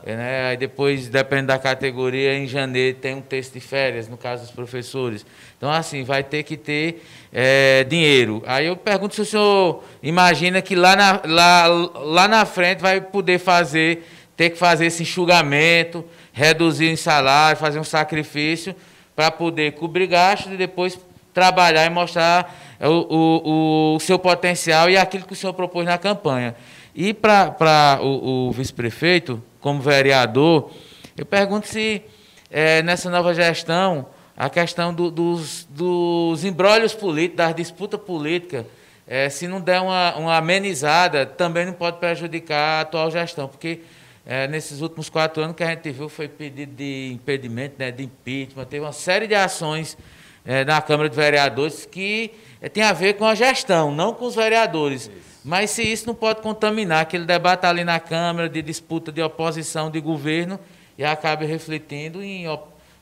[0.05, 0.49] né?
[0.49, 4.51] Aí depois, depende da categoria, em janeiro tem um texto de férias, no caso dos
[4.51, 5.25] professores.
[5.57, 8.43] Então, assim, vai ter que ter é, dinheiro.
[8.47, 13.01] Aí eu pergunto se o senhor imagina que lá na, lá, lá na frente vai
[13.01, 14.05] poder fazer,
[14.37, 18.75] ter que fazer esse enxugamento, reduzir em salário, fazer um sacrifício
[19.15, 20.99] para poder cobrir gastos e depois
[21.33, 25.97] trabalhar e mostrar o, o, o seu potencial e aquilo que o senhor propôs na
[25.97, 26.55] campanha.
[26.95, 30.71] E para o, o vice-prefeito, como vereador,
[31.17, 32.03] eu pergunto se
[32.51, 38.67] é, nessa nova gestão a questão do, dos, dos embrólios políticos, das disputas políticas,
[39.07, 43.81] é, se não der uma, uma, amenizada, também não pode prejudicar a atual gestão, porque
[44.27, 48.05] é, nesses últimos quatro anos que a gente viu foi pedido de impedimento, né, de
[48.05, 49.97] impeachment, teve uma série de ações
[50.45, 54.25] é, na Câmara de Vereadores que é, tem a ver com a gestão, não com
[54.25, 55.03] os vereadores.
[55.03, 55.32] Isso.
[55.45, 59.91] Mas se isso não pode contaminar aquele debate ali na Câmara de disputa de oposição
[59.91, 60.59] de governo
[60.97, 62.47] e acabe refletindo em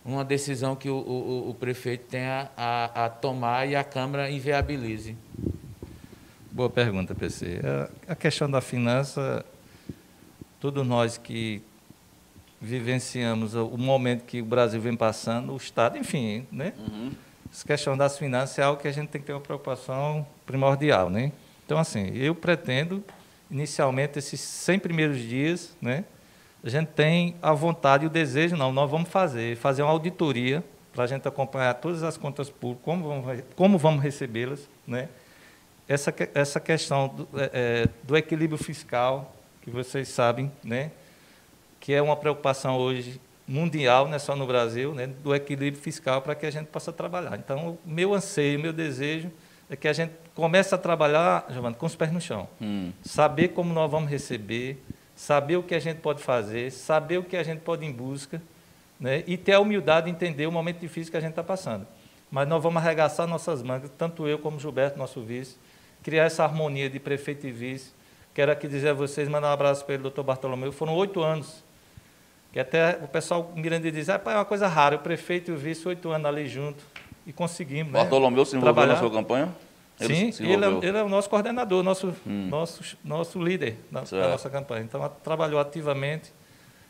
[0.04, 5.16] uma decisão que o, o, o prefeito tenha a, a, tomar e a Câmara inviabilize.
[6.50, 7.60] Boa pergunta, PC.
[8.08, 9.44] A, a questão da finança,
[10.58, 11.62] todos nós que
[12.60, 16.72] vivenciamos o momento que o Brasil vem passando, o Estado, enfim, né?
[16.78, 17.12] Uhum.
[17.52, 21.10] Essa questão das finanças é algo que a gente tem que ter uma preocupação primordial,
[21.10, 21.32] né?
[21.70, 23.00] Então, assim, eu pretendo,
[23.48, 26.04] inicialmente, esses 100 primeiros dias, né,
[26.64, 30.64] a gente tem a vontade e o desejo, não, nós vamos fazer, fazer uma auditoria
[30.92, 35.08] para a gente acompanhar todas as contas públicas, como vamos, como vamos recebê-las, né?
[35.86, 40.90] Essa, essa questão do, é, é, do equilíbrio fiscal, que vocês sabem, né,
[41.78, 46.20] que é uma preocupação hoje mundial, não é só no Brasil, né, do equilíbrio fiscal
[46.20, 47.38] para que a gente possa trabalhar.
[47.38, 49.30] Então, meu anseio, meu desejo
[49.70, 52.48] é que a gente comece a trabalhar, Giovanni, com os pés no chão.
[52.60, 52.92] Hum.
[53.02, 54.82] Saber como nós vamos receber,
[55.14, 57.92] saber o que a gente pode fazer, saber o que a gente pode ir em
[57.92, 58.40] busca,
[58.98, 59.24] né?
[59.26, 61.86] e ter a humildade de entender o momento difícil que a gente está passando.
[62.30, 65.56] Mas nós vamos arregaçar nossas mangas, tanto eu como Gilberto, nosso vice,
[66.02, 67.92] criar essa harmonia de prefeito e vice.
[68.32, 70.70] Quero aqui dizer a vocês, mandar um abraço para ele, doutor Bartolomeu.
[70.70, 71.64] Foram oito anos,
[72.52, 75.56] que até o pessoal mirando diz, ah, é uma coisa rara, o prefeito e o
[75.56, 76.84] vice, oito anos ali junto
[77.26, 77.92] e conseguimos.
[77.92, 78.94] Né, Bartolomeu né, se envolveu trabalhar.
[78.94, 79.48] na sua campanha?
[80.00, 82.48] Ele Sim, ele é, ele é, o nosso coordenador, nosso, hum.
[82.48, 84.82] nosso, nosso líder da, da, nossa campanha.
[84.82, 86.32] Então, trabalhou ativamente,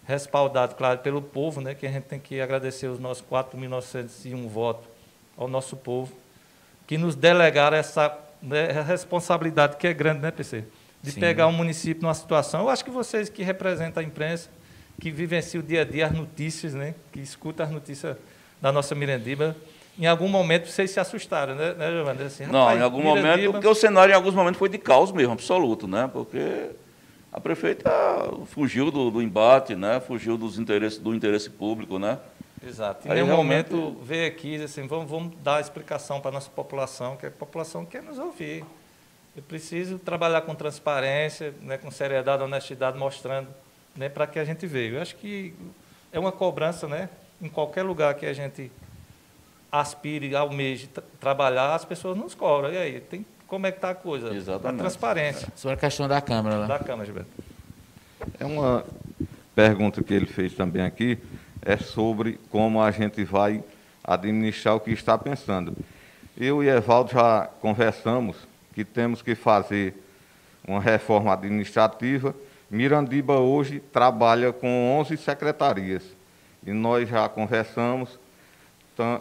[0.05, 4.89] respaldado, claro, pelo povo, né, que a gente tem que agradecer os nossos 4.901 votos
[5.37, 6.13] ao nosso povo,
[6.87, 10.65] que nos delegaram essa né, responsabilidade que é grande, né, PC?
[11.03, 11.21] De Sim.
[11.21, 12.63] pegar um município numa situação.
[12.63, 14.51] Eu acho que vocês que representam a imprensa,
[15.01, 18.17] que vivenciam o dia a dia as notícias, né, que escutam as notícias
[18.61, 19.57] da nossa Mirandiba,
[20.01, 22.23] em algum momento vocês se assustaram, né, né Giovanni?
[22.23, 25.33] Assim, não, em algum momento, porque o cenário em alguns momentos foi de caos mesmo,
[25.33, 26.09] absoluto, né?
[26.11, 26.71] Porque
[27.31, 27.91] a prefeita
[28.47, 30.01] fugiu do, do embate, né?
[30.01, 32.19] Fugiu dos interesses, do interesse público, né?
[32.67, 33.07] Exato.
[33.07, 33.73] Em nenhum realmente...
[33.73, 37.31] momento veio aqui assim, vamos, vamos dar a explicação para a nossa população, que a
[37.31, 38.65] população quer nos ouvir.
[39.37, 43.49] Eu preciso trabalhar com transparência, né, com seriedade, honestidade, mostrando
[43.95, 44.97] né, para que a gente veio.
[44.97, 45.55] Eu acho que
[46.11, 47.09] é uma cobrança, né?
[47.41, 48.71] Em qualquer lugar que a gente
[49.71, 50.89] aspire, almeje
[51.21, 52.73] trabalhar, as pessoas nos cobram.
[52.73, 54.35] E aí, tem, como é que está a coisa?
[54.35, 54.81] Exatamente.
[54.81, 55.49] A transparência.
[55.55, 56.57] Sobre a questão da Câmara.
[56.57, 56.67] Lá.
[56.67, 57.31] Da Câmara, Gilberto.
[58.39, 58.85] É uma
[59.55, 61.19] pergunta que ele fez também aqui,
[61.63, 63.63] é sobre como a gente vai
[64.05, 65.77] administrar o que está pensando.
[66.37, 68.37] Eu e Evaldo já conversamos
[68.73, 69.95] que temos que fazer
[70.67, 72.35] uma reforma administrativa.
[72.71, 76.03] Mirandiba hoje trabalha com 11 secretarias
[76.65, 78.19] e nós já conversamos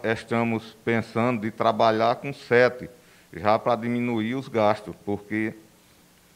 [0.04, 2.88] estamos pensando de trabalhar com sete,
[3.32, 5.54] já para diminuir os gastos, porque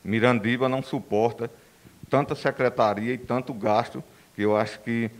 [0.05, 1.51] Mirandiba não suporta
[2.09, 4.03] tanta secretaria e tanto gasto,
[4.35, 5.11] que eu acho que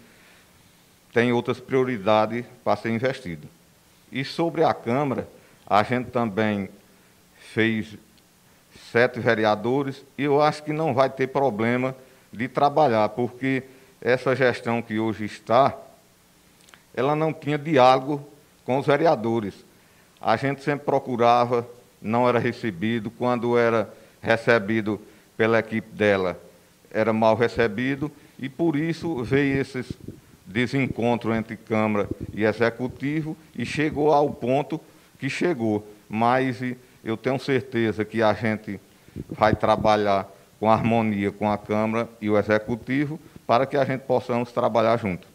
[1.13, 3.49] tem outras prioridades para ser investido.
[4.11, 5.29] E sobre a Câmara,
[5.67, 6.69] a gente também
[7.53, 7.97] fez
[8.91, 11.95] sete vereadores e eu acho que não vai ter problema
[12.33, 13.63] de trabalhar, porque
[14.01, 15.77] essa gestão que hoje está,
[16.95, 18.27] ela não tinha diálogo
[18.65, 19.55] com os vereadores.
[20.21, 21.67] A gente sempre procurava,
[22.01, 23.93] não era recebido, quando era
[24.23, 25.01] recebido
[25.37, 26.41] pela equipe dela,
[26.91, 29.93] era mal recebido, e por isso veio esses
[30.47, 34.81] desencontro entre Câmara e Executivo e chegou ao ponto
[35.19, 35.87] que chegou.
[36.09, 36.61] Mas
[37.03, 38.81] eu tenho certeza que a gente
[39.29, 40.29] vai trabalhar
[40.61, 45.34] com harmonia com a Câmara e o Executivo para que a gente possamos trabalhar junto.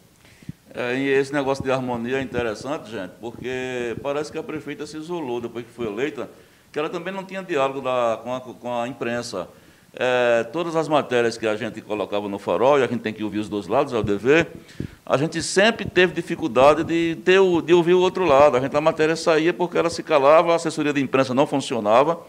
[0.72, 4.96] É, e esse negócio de harmonia é interessante, gente, porque parece que a prefeita se
[4.96, 6.30] isolou depois que foi eleita,
[6.72, 9.48] que ela também não tinha diálogo da, com, a, com a imprensa.
[9.92, 13.24] É, todas as matérias que a gente colocava no farol, e a gente tem que
[13.24, 14.46] ouvir os dois lados, é o dever,
[15.04, 18.56] a gente sempre teve dificuldade de, ter de ouvir o outro lado.
[18.56, 22.20] A, gente, a matéria saía porque ela se calava, a assessoria de imprensa não funcionava.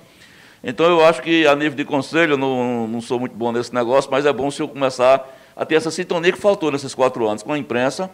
[0.64, 3.72] Então, eu acho que, a nível de conselho, eu não, não sou muito bom nesse
[3.72, 7.28] negócio, mas é bom se eu começar a ter essa sintonia que faltou nesses quatro
[7.28, 8.10] anos com a imprensa.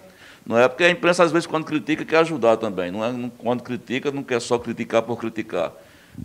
[0.47, 2.89] Não é porque a imprensa, às vezes, quando critica, quer ajudar também.
[2.89, 5.73] Não é, quando critica, não quer só criticar por criticar,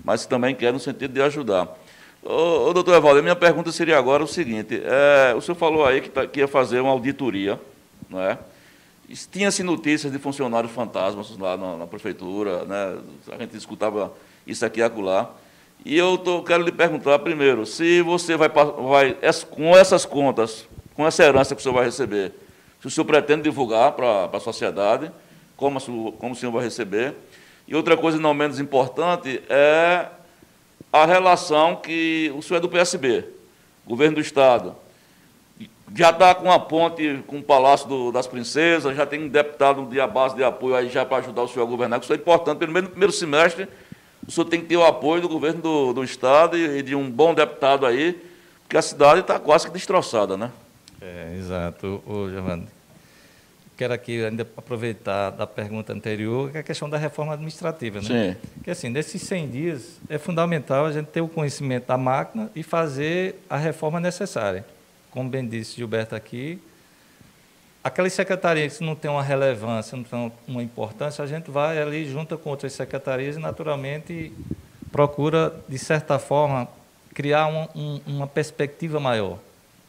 [0.04, 1.68] mas também quer no sentido de ajudar.
[2.22, 6.00] Ô, ô doutor Evaldo, minha pergunta seria agora o seguinte: é, o senhor falou aí
[6.00, 7.58] que, tá, que ia fazer uma auditoria
[8.12, 8.38] não é?
[9.30, 12.98] Tinha-se notícias de funcionários fantasmas lá na, na, prefeitura, né?
[13.30, 14.12] a gente escutava
[14.46, 15.30] isso aqui e acolá.
[15.84, 19.16] E eu tô, quero lhe perguntar primeiro, se você vai, vai,
[19.50, 22.32] com essas contas, com essa herança que o senhor vai receber,
[22.82, 25.12] se o senhor pretende divulgar para a sociedade,
[25.56, 25.80] como,
[26.12, 27.14] como o senhor vai receber.
[27.68, 30.08] E outra coisa não menos importante é
[30.92, 33.24] a relação que o senhor é do PSB,
[33.86, 34.74] governo do Estado,
[35.94, 39.86] já está com a ponte com o Palácio do, das Princesas, já tem um deputado
[39.86, 42.16] de base de apoio aí já para ajudar o senhor a governar, que isso é
[42.16, 42.58] importante.
[42.58, 43.68] Pelo menos no primeiro semestre,
[44.26, 46.96] o senhor tem que ter o apoio do governo do, do Estado e, e de
[46.96, 48.20] um bom deputado aí,
[48.62, 50.50] porque a cidade está quase que destroçada, né?
[51.02, 52.66] É, exato, ô, Giovanni.
[53.76, 58.00] Quero aqui ainda aproveitar da pergunta anterior, que é a questão da reforma administrativa.
[58.00, 58.34] Né?
[58.34, 58.48] Sim.
[58.62, 62.62] Que assim, nesses 100 dias, é fundamental a gente ter o conhecimento da máquina e
[62.62, 64.64] fazer a reforma necessária
[65.12, 66.58] como bem disse Gilberto aqui,
[67.84, 72.10] aquelas secretarias que não têm uma relevância, não têm uma importância, a gente vai ali
[72.10, 74.32] junto com outras secretarias e, naturalmente,
[74.90, 76.66] procura, de certa forma,
[77.12, 79.38] criar um, um, uma perspectiva maior.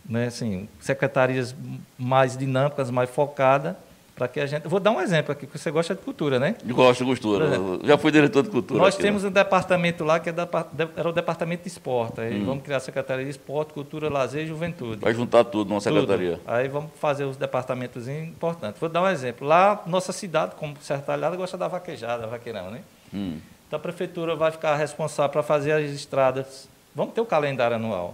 [0.08, 0.28] Né?
[0.28, 1.56] Assim, secretarias
[1.98, 3.76] mais dinâmicas, mais focadas,
[4.16, 4.68] para que a gente.
[4.68, 6.56] Vou dar um exemplo aqui, porque você gosta de cultura, né?
[6.68, 7.50] Eu gosto de cultura.
[7.84, 8.80] Já fui diretor de cultura.
[8.80, 9.30] Nós aqui, temos né?
[9.30, 10.48] um departamento lá que é da,
[10.96, 12.22] era o departamento de esporte.
[12.22, 12.46] Aí hum.
[12.46, 15.02] vamos criar a Secretaria de Esporte, Cultura, Lazer e Juventude.
[15.02, 16.38] Vai juntar tudo numa secretaria.
[16.38, 16.44] Tudo.
[16.46, 18.80] Aí vamos fazer os departamentos importantes.
[18.80, 19.48] Vou dar um exemplo.
[19.48, 22.82] Lá, nossa cidade, como Sertalhada, gosta da vaquejada, vaqueirão, né?
[23.12, 23.40] Hum.
[23.68, 26.70] Então a prefeitura vai ficar responsável para fazer as estradas.
[26.96, 28.14] Vamos ter o calendário anual.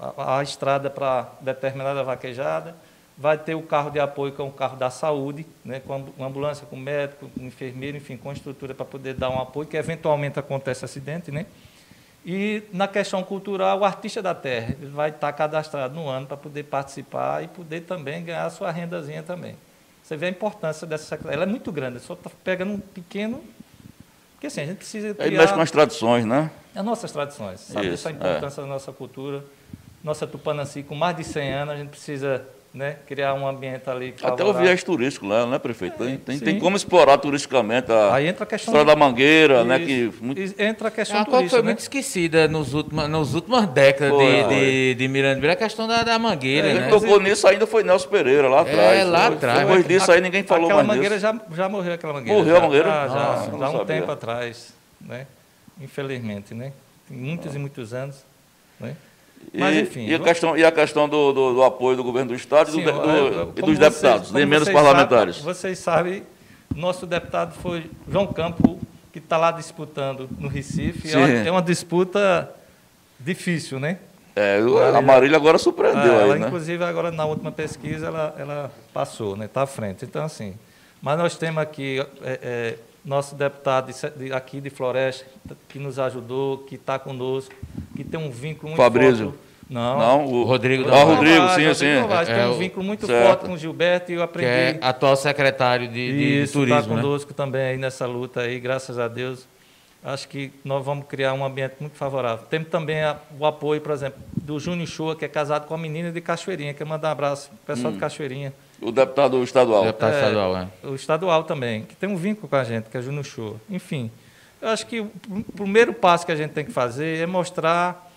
[0.00, 2.74] A, a estrada para determinada vaquejada
[3.16, 6.66] vai ter o carro de apoio, que é um carro da saúde, né, com ambulância,
[6.66, 10.86] com médico, com enfermeiro, enfim, com estrutura para poder dar um apoio, que eventualmente acontece
[10.86, 11.44] acidente, né?
[12.24, 16.36] E na questão cultural, o artista da terra ele vai estar cadastrado no ano para
[16.36, 19.56] poder participar e poder também ganhar a sua rendazinha também.
[20.02, 21.36] Você vê a importância dessa secretaria.
[21.36, 23.42] Ela é muito grande, só está pegando um pequeno.
[24.32, 25.14] Porque assim, a gente precisa.
[25.14, 25.26] Criar...
[25.26, 26.50] Aí mexe com as tradições, né?
[26.74, 27.86] As nossas tradições, sabe?
[27.86, 28.64] Isso, Essa importância é.
[28.64, 29.44] da nossa cultura.
[30.02, 34.14] Nossa Tupanaci, com mais de 100 anos, a gente precisa né, criar um ambiente ali.
[34.22, 36.04] Até o viés turístico lá, né, prefeito?
[36.04, 39.78] É, tem, tem, como explorar turisticamente a Aí entra a questão história da Mangueira, né?
[39.80, 40.40] Que muito...
[40.60, 41.50] Entra a questão é turística.
[41.50, 41.64] foi né?
[41.64, 46.02] muito esquecida nos últimos, nas últimas décadas foi, de, de, de Miranda, a questão da,
[46.04, 46.68] da Mangueira.
[46.68, 46.80] É, né?
[46.82, 48.98] Quem tocou nisso ainda foi Nelson Pereira, lá é, atrás.
[48.98, 49.58] É, lá atrás.
[49.60, 52.38] Depois disso aí ninguém falou mais Mangueira já, já morreu aquela Mangueira.
[52.38, 52.88] Morreu a Mangueira?
[52.88, 53.84] Já, já, ah, já há um sabia.
[53.86, 55.26] tempo atrás, né?
[55.80, 56.72] Infelizmente, né?
[57.10, 57.56] Muitos ah.
[57.56, 58.24] e muitos anos,
[58.78, 58.94] né?
[59.52, 62.36] Mas, enfim, e, a questão, e a questão do, do, do apoio do governo do
[62.36, 65.38] Estado sim, e, do, do, e dos deputados, nem menos parlamentares.
[65.38, 66.22] Vocês sabem,
[66.74, 68.80] nosso deputado foi João Campo,
[69.12, 71.12] que está lá disputando no Recife.
[71.12, 72.48] É uma, é uma, disputa
[73.18, 73.98] difícil, né?
[74.36, 74.60] É,
[74.96, 76.46] a Marília agora surpreendeu é, ela, aí, né?
[76.46, 79.46] Inclusive, agora na última pesquisa, ela, ela passou, né?
[79.46, 80.04] Está à frente.
[80.04, 80.54] Então, assim,
[81.02, 85.26] mas nós temos aqui é, é, nosso deputado de, aqui de Floresta,
[85.68, 87.54] que nos ajudou, que está conosco,
[88.04, 89.26] que tem um vínculo muito Fabrício.
[89.26, 89.50] forte.
[89.68, 90.90] Não, não o Rodrigo.
[90.90, 91.86] Ah, Rodrigo, sim, sim.
[91.86, 93.26] É, tem um vínculo muito certo.
[93.26, 94.50] forte com o Gilberto e eu aprendi.
[94.50, 96.80] Que é atual secretário de, de, Isso, de turismo.
[96.80, 97.34] Está conosco né?
[97.36, 99.46] também aí nessa luta aí, graças a Deus.
[100.02, 102.46] Acho que nós vamos criar um ambiente muito favorável.
[102.46, 105.78] Temos também a, o apoio, por exemplo, do Júnior Shoa, que é casado com a
[105.78, 106.74] menina de Cachoeirinha.
[106.74, 107.94] Quero mandar um abraço para o pessoal hum.
[107.94, 108.52] de Cachoeirinha.
[108.80, 109.82] O deputado estadual.
[109.82, 110.68] O deputado é, estadual, é.
[110.82, 113.56] O estadual também, que tem um vínculo com a gente, que é o Júnior Shoa.
[113.68, 114.10] Enfim,
[114.60, 115.10] eu acho que o
[115.56, 118.10] primeiro passo que a gente tem que fazer é mostrar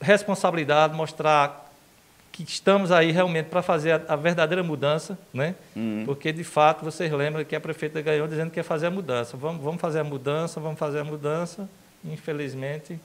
[0.00, 1.64] responsabilidade, mostrar
[2.34, 5.54] que estamos aí realmente para fazer a, a, verdadeira mudança, né?
[5.76, 6.02] Uhum.
[6.04, 9.36] Porque de fato vocês lembram que a prefeita ganhou dizendo que ia fazer a mudança.
[9.36, 11.68] Vamos, vamos fazer a mudança, vamos fazer a mudança.
[12.04, 12.98] Infelizmente,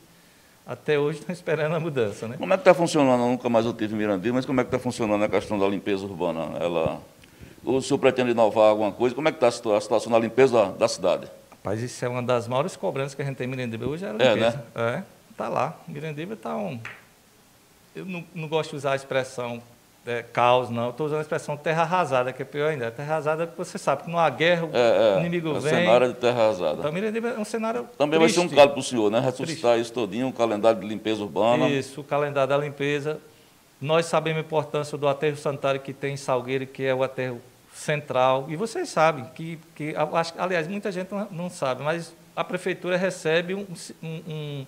[0.65, 2.37] até hoje estão esperando a mudança, né?
[2.39, 3.21] Como é que está funcionando?
[3.21, 5.67] Eu nunca mais eu tive Mirandinha, mas como é que está funcionando a questão da
[5.67, 6.57] limpeza urbana?
[6.59, 6.99] Ela,
[7.63, 9.13] o senhor pretende inovar alguma coisa?
[9.13, 11.27] Como é que está a situação da limpeza da, da, cidade?
[11.63, 14.09] Rapaz, isso é uma das maiores cobranças que a gente tem em Mirandiba hoje, é
[14.09, 14.63] a limpeza.
[14.75, 14.97] É, né?
[14.97, 15.77] É, está lá.
[15.87, 16.79] Mirandiba está um
[17.95, 19.61] eu não, não, gosto de usar a expressão
[20.05, 20.89] é, caos, não.
[20.89, 22.89] Estou usando a expressão terra arrasada, que é pior ainda.
[22.89, 25.71] Terra arrasada, você sabe que não há guerra, é, é, o inimigo é vem.
[25.71, 26.79] cenário de terra arrasada.
[26.79, 28.37] Então, Mirandiba é um cenário Também triste.
[28.37, 29.19] vai ser um calo para o senhor, né?
[29.19, 29.81] Ressuscitar triste.
[29.81, 31.67] isso todinho, um calendário de limpeza urbana.
[31.67, 33.19] Isso, o calendário da limpeza.
[33.81, 37.41] Nós sabemos a importância do aterro sanitário que tem em Salgueiro, que é o aterro
[37.73, 38.45] central.
[38.49, 39.93] E vocês sabem que, que
[40.37, 43.65] aliás, muita gente não, não sabe, mas a prefeitura recebe um,
[44.03, 44.65] um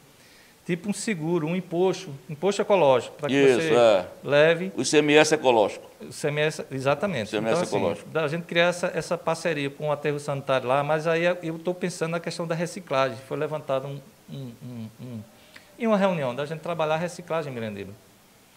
[0.66, 4.08] tipo um seguro, um imposto, imposto ecológico, para que Isso, você é.
[4.24, 4.72] leve.
[4.76, 5.90] O ICMS ecológico.
[6.00, 7.36] O ICMS, exatamente.
[7.36, 8.20] O ICMS então, assim, ecológico.
[8.20, 11.74] A gente criar essa, essa parceria com o aterro sanitário lá, mas aí eu estou
[11.74, 13.18] pensando na questão da reciclagem.
[13.28, 14.00] Foi levantado um,
[14.30, 15.20] um, um, um,
[15.80, 17.92] em uma reunião da gente trabalhar a reciclagem em Mirandiba.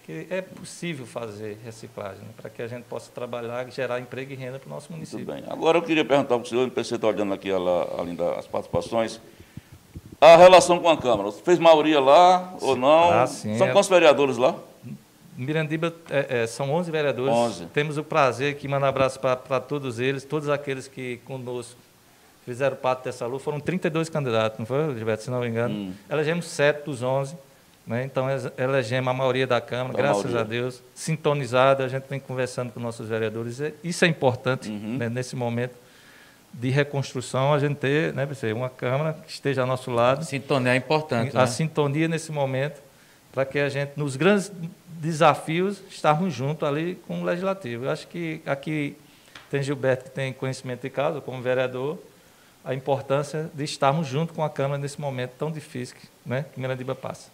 [0.04, 4.36] Que é possível fazer reciclagem, né, para que a gente possa trabalhar, gerar emprego e
[4.36, 5.24] renda para o nosso município.
[5.24, 5.50] Muito bem.
[5.50, 9.18] Agora eu queria perguntar para o senhor, o PC está olhando aqui além das participações,
[10.20, 11.24] a relação com a Câmara.
[11.24, 13.10] Você fez maioria lá ou não?
[13.10, 13.72] Ah, sim, São é...
[13.72, 14.56] quantos vereadores lá?
[15.36, 17.34] Mirandiba é, é, são 11 vereadores.
[17.34, 17.66] 11.
[17.66, 21.78] Temos o prazer de mandar um abraço para todos eles, todos aqueles que conosco
[22.44, 23.42] fizeram parte dessa luta.
[23.42, 25.74] Foram 32 candidatos, não foi, Gilberto, se não me engano?
[25.74, 25.92] Hum.
[26.08, 27.34] Elegemos 7 dos 11.
[27.86, 28.04] Né?
[28.04, 28.26] Então,
[28.56, 30.40] elegemos a maioria da Câmara, a graças maioria.
[30.40, 31.84] a Deus, sintonizada.
[31.84, 33.60] A gente vem conversando com nossos vereadores.
[33.82, 34.96] Isso é importante uhum.
[34.98, 35.74] né, nesse momento
[36.52, 40.24] de reconstrução, a gente ter né, uma Câmara que esteja ao nosso lado.
[40.24, 41.36] Sintonia é importante.
[41.36, 41.46] A né?
[41.46, 42.80] sintonia nesse momento,
[43.32, 44.52] para que a gente, nos grandes
[44.86, 47.86] desafios, estarmos juntos ali com o Legislativo.
[47.86, 48.96] Eu acho que aqui
[49.50, 51.98] tem Gilberto que tem conhecimento de causa, como vereador,
[52.64, 56.94] a importância de estarmos junto com a Câmara nesse momento tão difícil né, que Mirandiba
[56.94, 57.30] passa.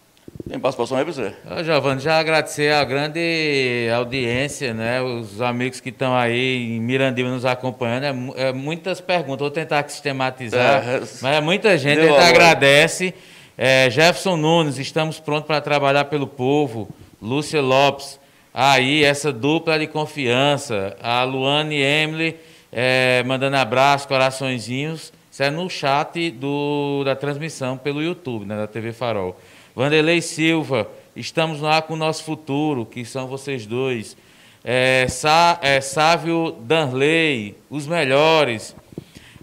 [0.49, 1.33] Tem participação aí, você?
[1.49, 5.01] Ô, Giovanni, já agradecer a grande audiência, né?
[5.01, 8.35] Os amigos que estão aí em Mirandiba nos acompanhando.
[8.37, 13.15] É, é muitas perguntas, vou tentar sistematizar, é, mas é muita gente, a gente agradece.
[13.57, 16.89] É, Jefferson Nunes, estamos prontos para trabalhar pelo povo.
[17.23, 18.19] Lúcia Lopes,
[18.53, 20.97] aí, essa dupla de confiança.
[21.03, 22.37] A Luane e Emily,
[22.73, 25.13] é, mandando abraços, coraçõezinhos.
[25.31, 29.39] Isso é no chat do, da transmissão pelo YouTube, né, da TV Farol.
[29.81, 34.15] Vanderlei Silva, estamos lá com o nosso futuro, que são vocês dois.
[34.63, 38.77] É, Sá, é, Sávio Danley, os melhores.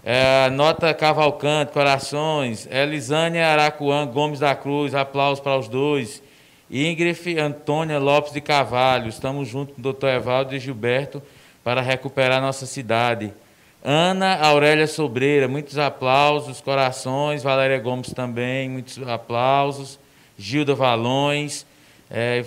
[0.04, 2.68] É, Nota Cavalcante, Corações.
[2.70, 6.22] Elisânia Aracuã Gomes da Cruz, aplausos para os dois.
[6.70, 11.20] Ingrid Antônia Lopes de Cavalho, estamos junto com o doutor Evaldo e Gilberto
[11.64, 13.34] para recuperar nossa cidade.
[13.82, 17.42] Ana Aurélia Sobreira, muitos aplausos, corações.
[17.42, 19.98] Valéria Gomes também, muitos aplausos.
[20.38, 21.66] Gilda Valões,
[22.10, 22.42] é,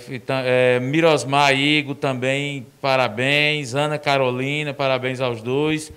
[0.45, 3.75] é, Mirosmar Igo também, parabéns.
[3.75, 5.91] Ana Carolina, parabéns aos dois.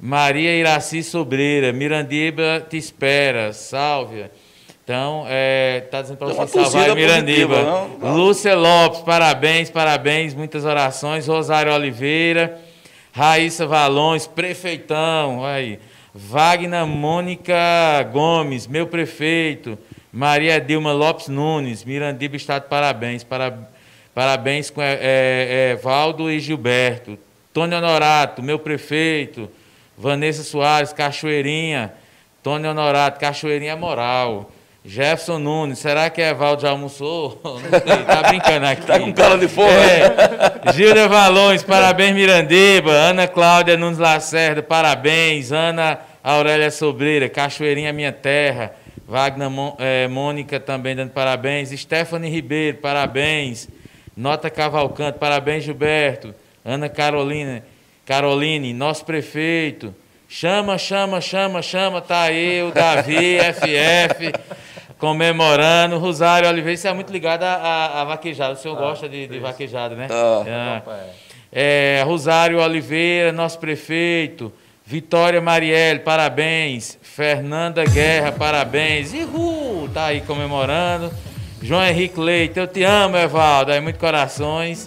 [0.00, 4.26] Maria Iraci Sobreira, Mirandiba te espera, salve.
[4.84, 7.62] Então, está é, tá dizendo para você salvar Mirandiba.
[7.62, 8.14] Não, não.
[8.14, 11.26] Lúcia Lopes, parabéns, parabéns, muitas orações.
[11.26, 12.60] Rosário Oliveira,
[13.12, 15.78] Raíssa Valões, prefeitão, aí.
[16.14, 17.56] Wagner Mônica
[18.12, 19.76] Gomes, meu prefeito.
[20.14, 23.24] Maria Dilma Lopes Nunes, Mirandiba está de parabéns.
[23.24, 23.52] Para,
[24.14, 27.18] parabéns com é, é, é, Valdo e Gilberto.
[27.52, 29.50] Tônio Honorato, meu prefeito.
[29.98, 31.92] Vanessa Soares, Cachoeirinha.
[32.44, 34.52] Tônio Honorato, Cachoeirinha Moral.
[34.84, 37.40] Jefferson Nunes, será que Evaldo já almoçou?
[37.42, 38.86] Não sei, tá brincando aqui.
[38.86, 39.68] tá com cara de fome.
[39.68, 40.72] É.
[40.74, 42.92] Gilda Valões, parabéns, Mirandiba.
[42.92, 45.50] Ana Cláudia Nunes Lacerda, parabéns.
[45.50, 48.83] Ana Aurélia Sobreira, Cachoeirinha Minha Terra.
[49.06, 49.48] Wagner
[49.78, 51.70] é, Mônica também dando parabéns.
[51.70, 53.68] Stephanie Ribeiro, parabéns.
[54.16, 56.34] Nota Cavalcante, parabéns, Gilberto.
[56.64, 57.62] Ana Carolina,
[58.06, 59.94] Caroline, nosso prefeito.
[60.28, 64.32] Chama, chama, chama, chama, tá aí o Davi, FF,
[64.98, 65.98] comemorando.
[65.98, 68.54] Rosário Oliveira, isso é muito ligado a, a, vaquejada.
[68.54, 70.08] O senhor ah, gosta de, de vaquejada, né?
[70.10, 70.82] Ah.
[71.52, 74.52] É, Rosário Oliveira, nosso prefeito.
[74.86, 76.98] Vitória Marielle, parabéns.
[77.00, 79.14] Fernanda Guerra, parabéns.
[79.14, 81.10] Ihu, tá aí comemorando.
[81.62, 83.72] João Henrique Leite, eu te amo, Evaldo.
[83.72, 84.86] Aí, muito corações.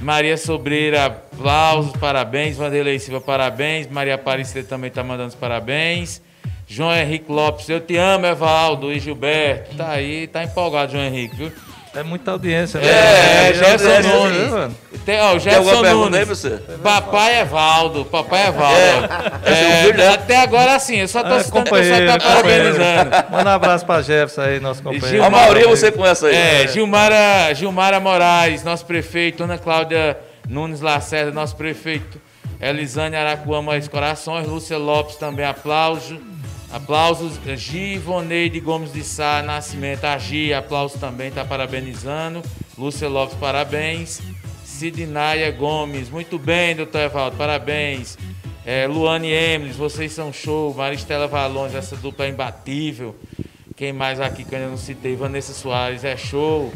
[0.00, 2.56] Maria Sobreira, aplausos, parabéns.
[2.56, 3.88] Vanderlei Silva, parabéns.
[3.88, 6.22] Maria Aparecida também está mandando os parabéns.
[6.68, 9.76] João Henrique Lopes, eu te amo, Evaldo e Gilberto.
[9.76, 11.52] Tá aí, tá empolgado, João Henrique, viu?
[11.94, 12.80] É muita audiência.
[12.80, 12.86] Né?
[12.88, 14.52] É, é Jefferson Nunes.
[14.52, 14.70] Né,
[15.04, 16.18] Tem, ó, o Jefferson Nunes.
[16.18, 16.50] Aí, você?
[16.82, 18.78] Papai Evaldo, papai Evaldo.
[19.44, 23.10] É, é, até agora sim, eu só tô é, citando pessoal tá parabenizando.
[23.30, 25.08] Manda um abraço pra Jefferson aí, nosso companheiro.
[25.08, 26.34] Gilmar, a maioria você conhece aí.
[26.34, 30.16] É, Gilmara, Gilmara Moraes, nosso prefeito, Ana Cláudia
[30.48, 32.20] Nunes Lacerda, nosso prefeito.
[32.60, 36.20] Elisane Aracuama, Corações, Lúcia Lopes também, aplauso.
[36.72, 42.42] Aplausos, Givoneide Gomes de Sá, Nascimento, a Gi, aplausos também, está parabenizando.
[42.78, 44.22] Lúcia Lopes, parabéns.
[44.64, 48.16] Sidnaia Gomes, muito bem, doutor Evaldo, parabéns.
[48.64, 50.72] É, Luane Emily, vocês são show.
[50.74, 53.14] Maristela Valões, essa dupla é imbatível.
[53.76, 55.14] Quem mais aqui que eu ainda não citei?
[55.14, 56.72] Vanessa Soares, é show.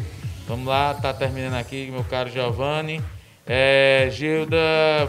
[0.47, 3.01] Vamos lá, tá terminando aqui, meu caro Giovanni.
[3.45, 4.57] É, Gilda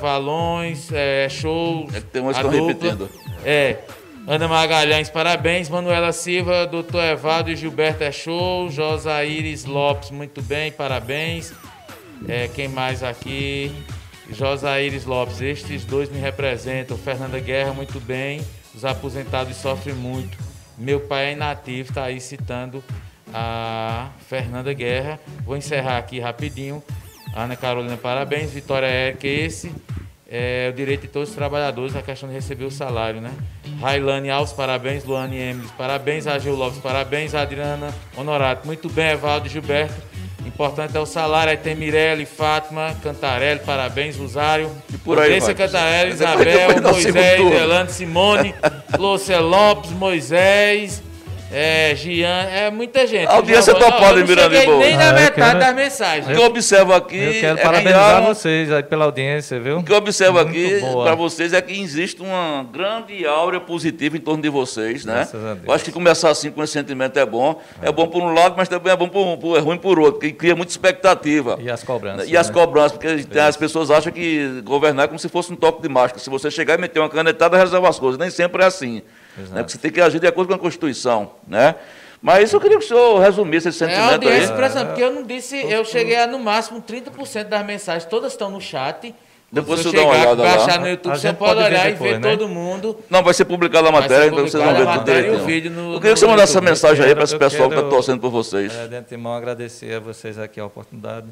[0.01, 1.87] Valões, é show.
[1.93, 3.11] É, tem umas que estão repetindo.
[3.45, 3.79] É,
[4.31, 5.71] Ana Magalhães, parabéns.
[5.71, 8.69] Manuela Silva, doutor Evado e Gilberto é show.
[8.69, 11.55] Josaíris Lopes, muito bem, parabéns.
[12.29, 13.75] É, quem mais aqui?
[14.31, 16.99] Josaíris Lopes, estes dois me representam.
[16.99, 18.43] Fernanda Guerra, muito bem.
[18.75, 20.37] Os aposentados sofrem muito.
[20.77, 22.85] Meu pai é inativo, está aí citando
[23.33, 25.19] a Fernanda Guerra.
[25.43, 26.83] Vou encerrar aqui rapidinho.
[27.35, 28.51] Ana Carolina, parabéns.
[28.51, 29.73] Vitória Érica, esse
[30.31, 33.33] é o direito de todos os trabalhadores, a questão de receber o salário, né?
[33.81, 35.05] Railane Alves, parabéns.
[35.05, 36.27] Luane Emily, parabéns.
[36.27, 37.35] Agil Lopes, parabéns.
[37.35, 39.13] Adriana Honorato, muito bem.
[39.13, 39.95] Evaldo Gilberto,
[40.47, 41.51] importante é o salário.
[41.51, 44.17] Aí tem Mirelle, Fátima, Cantarelli, parabéns.
[44.17, 48.55] Rosário, e por aí, Patrícia Cantarelli, Isabel, Moisés, Delano, Simone,
[48.99, 51.03] Lúcia Lopes, Moisés.
[51.51, 53.27] É, Gian, é muita gente.
[53.27, 54.79] A audiência topada em Miranda Boa.
[54.79, 55.59] nem na ah, metade quero...
[55.59, 56.27] das mensagens.
[56.27, 57.17] O que eu observo aqui.
[57.17, 59.79] Eu quero é parabenizar que, vocês aí pela audiência, viu?
[59.79, 64.17] O que eu observo Muito aqui para vocês é que existe uma grande áurea positiva
[64.17, 65.27] em torno de vocês, né?
[65.65, 67.61] Eu acho que começar assim com esse sentimento é bom.
[67.81, 69.99] É, é bom por um lado, mas também é bom por, por, é ruim por
[69.99, 71.59] outro, porque cria muita expectativa.
[71.61, 72.29] E as cobranças.
[72.29, 72.55] E as né?
[72.55, 76.19] cobranças, porque as pessoas acham que governar é como se fosse um toque de mágica.
[76.19, 78.19] Se você chegar e meter uma canetada, resolve as coisas.
[78.19, 79.03] Nem sempre é assim.
[79.39, 79.63] Né?
[79.63, 81.75] Porque você tem que agir de acordo com a Constituição, né?
[82.21, 84.65] Mas eu queria que o senhor resumisse esse sentimento é, audiência, aí.
[84.65, 88.51] Exemplo, porque eu não disse, eu cheguei a no máximo 30% das mensagens, todas estão
[88.51, 89.15] no chat.
[89.51, 90.57] Depois você dá uma olhada lá.
[90.57, 92.31] baixar no YouTube, você pode olhar depois, e ver né?
[92.37, 92.99] todo mundo.
[93.09, 95.45] Não, vai ser publicada a matéria, então vocês vão ver tudo direitinho.
[95.45, 97.87] Vídeo no, eu queria que você mandasse essa mensagem aí para esse pessoal quero, que
[97.87, 98.75] está torcendo por vocês.
[98.75, 101.29] É, de antemão, agradecer a vocês aqui a oportunidade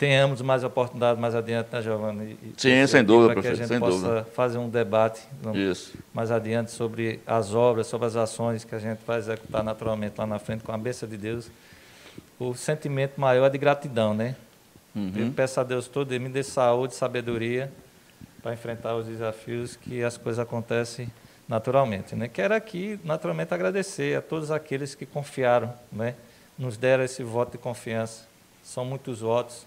[0.00, 2.38] tenhamos mais oportunidade mais adiante, né, Giovanni?
[2.42, 4.24] E, Sim, sem dúvida, Para que a gente possa dúvida.
[4.34, 5.20] fazer um debate
[5.54, 5.92] Isso.
[6.14, 10.26] mais adiante sobre as obras, sobre as ações que a gente vai executar naturalmente lá
[10.26, 11.50] na frente, com a bênção de Deus.
[12.38, 14.36] O sentimento maior é de gratidão, né?
[14.96, 15.12] Uhum.
[15.14, 17.70] Eu peço a Deus todo, me dê saúde, sabedoria
[18.42, 21.12] para enfrentar os desafios que as coisas acontecem
[21.46, 22.16] naturalmente.
[22.16, 22.26] Né?
[22.26, 26.14] Quero aqui, naturalmente, agradecer a todos aqueles que confiaram, né?
[26.58, 28.26] nos deram esse voto de confiança.
[28.62, 29.66] São muitos votos,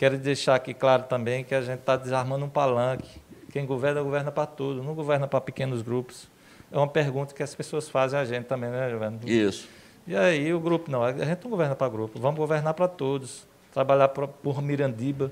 [0.00, 3.20] Quero deixar aqui claro também que a gente está desarmando um palanque.
[3.52, 6.26] Quem governa, governa para tudo, não governa para pequenos grupos.
[6.72, 9.18] É uma pergunta que as pessoas fazem a gente também, né, Giovanni?
[9.26, 9.68] Isso.
[10.06, 13.46] E aí o grupo, não, a gente não governa para grupo, vamos governar para todos,
[13.74, 15.30] trabalhar por, por Mirandiba.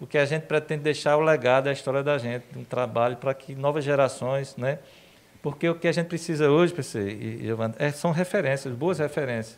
[0.00, 3.16] O que a gente pretende deixar é o legado, a história da gente, um trabalho
[3.16, 4.80] para que novas gerações, né?
[5.40, 9.56] Porque o que a gente precisa hoje, PC e Giovanni, é, são referências, boas referências,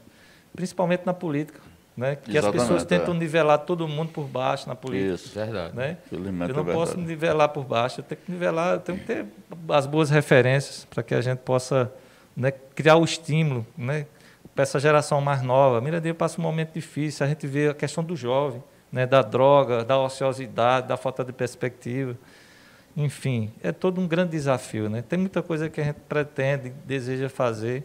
[0.55, 1.72] principalmente na política.
[1.97, 2.17] Né?
[2.17, 3.19] Que Exatamente, as pessoas tentam é.
[3.19, 5.15] nivelar todo mundo por baixo na política.
[5.15, 5.77] Isso, verdade.
[5.77, 5.99] Né?
[6.11, 9.27] Eu não é posso nivelar por baixo, eu tenho que nivelar, eu tenho que ter
[9.69, 11.93] as boas referências para que a gente possa
[12.35, 14.07] né, criar o estímulo né,
[14.55, 15.81] para essa geração mais nova.
[15.83, 19.85] Miradinho passa um momento difícil, a gente vê a questão do jovem, né, da droga,
[19.85, 22.17] da ociosidade, da falta de perspectiva.
[22.97, 24.89] Enfim, é todo um grande desafio.
[24.89, 25.03] Né?
[25.03, 27.85] Tem muita coisa que a gente pretende, deseja fazer,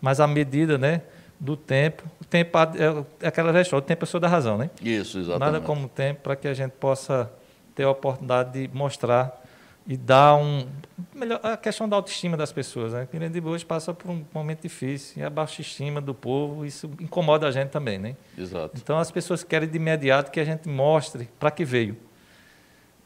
[0.00, 1.02] mas à medida, né?
[1.38, 2.04] Do tempo.
[2.20, 4.70] O tempo é, é aquela questão, o tempo é só da razão, né?
[4.82, 5.52] Isso, exatamente.
[5.52, 7.30] Nada como o tempo para que a gente possa
[7.74, 9.42] ter a oportunidade de mostrar
[9.86, 10.66] e dar um
[11.14, 13.06] melhor a questão da autoestima das pessoas, né?
[13.30, 17.46] De hoje passa por um momento difícil e a baixa estima do povo isso incomoda
[17.46, 18.16] a gente também, né?
[18.36, 18.76] Exato.
[18.76, 21.96] Então as pessoas querem de imediato que a gente mostre para que veio.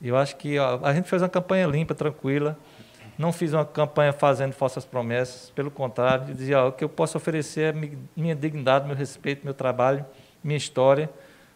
[0.01, 2.57] Eu acho que a gente fez uma campanha limpa, tranquila.
[3.19, 7.19] Não fiz uma campanha fazendo falsas promessas, pelo contrário, dizia: ó, o que eu posso
[7.19, 10.07] oferecer é minha dignidade, meu respeito, meu trabalho,
[10.43, 11.11] minha história.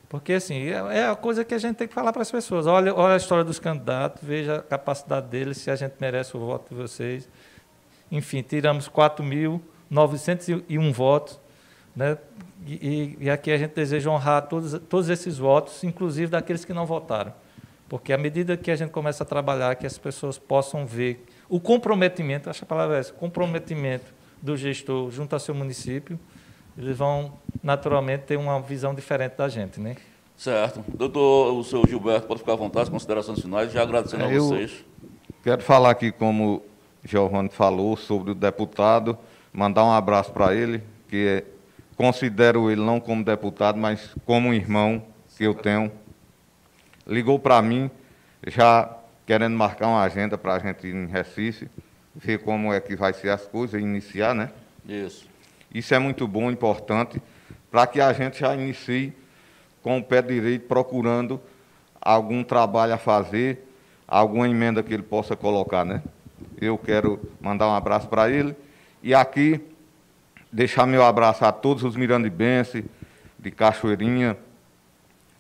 [0.09, 2.67] Porque, assim, é, é a coisa que a gente tem que falar para as pessoas.
[2.67, 6.41] Olha, olha a história dos candidatos, veja a capacidade deles, se a gente merece o
[6.41, 7.29] voto de vocês.
[8.11, 11.41] Enfim, tiramos 4.901 votos.
[11.95, 12.19] Né?
[12.67, 16.85] E, e, aqui a gente deseja honrar todos, todos esses votos, inclusive daqueles que não
[16.85, 17.33] votaram.
[17.89, 21.61] Porque à medida que a gente começa a trabalhar, que as pessoas possam ver o
[21.61, 24.07] comprometimento, acho que a palavra é essa, comprometimento
[24.40, 26.18] do gestor junto ao seu município,
[26.78, 29.96] eles vão naturalmente ter uma visão diferente da gente, né?
[30.34, 30.82] Certo.
[30.88, 34.82] Doutor, o senhor Gilberto, pode ficar à vontade, considerações finais, já agradecendo a vocês.
[35.44, 36.62] Quero falar aqui, como
[37.05, 39.18] Giovanni falou, sobre o deputado,
[39.53, 41.44] mandar um abraço para ele, que é,
[41.98, 45.03] considero ele não como deputado, mas como um irmão
[45.36, 45.92] que eu tenho.
[47.07, 47.90] Ligou para mim,
[48.46, 51.68] já querendo marcar uma agenda para a gente ir em Recife,
[52.14, 54.51] ver como é que vai ser as coisas, iniciar, né?
[54.87, 55.27] Isso.
[55.73, 57.23] Isso é muito bom, importante,
[57.70, 59.12] para que a gente já inicie
[59.83, 61.41] com o pé direito, procurando
[62.01, 63.66] algum trabalho a fazer,
[64.07, 66.03] alguma emenda que ele possa colocar, né?
[66.61, 68.55] Eu quero mandar um abraço para ele
[69.03, 69.61] e aqui
[70.53, 72.85] deixar meu abraço a todos os mirandibenses
[73.39, 74.37] de Cachoeirinha,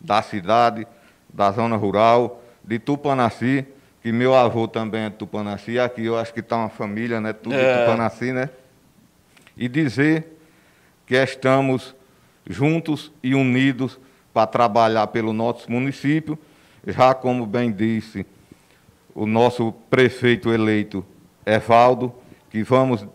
[0.00, 0.86] da cidade,
[1.32, 3.66] da zona rural, de Tupanaci,
[4.02, 7.32] que meu avô também é de Tupanaci, aqui eu acho que está uma família, né?
[7.32, 7.72] Tudo é.
[7.72, 8.50] de Tupanaci, né?
[9.56, 10.38] E dizer
[11.06, 11.94] que estamos
[12.48, 13.98] juntos e unidos
[14.32, 16.38] para trabalhar pelo nosso município,
[16.86, 18.26] já como bem disse
[19.14, 21.04] o nosso prefeito eleito
[21.44, 22.12] Evaldo,
[22.50, 23.06] que vamos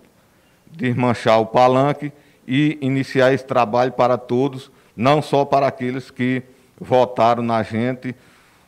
[0.71, 2.11] desmanchar o palanque
[2.47, 6.43] e iniciar esse trabalho para todos, não só para aqueles que
[6.79, 8.15] votaram na gente,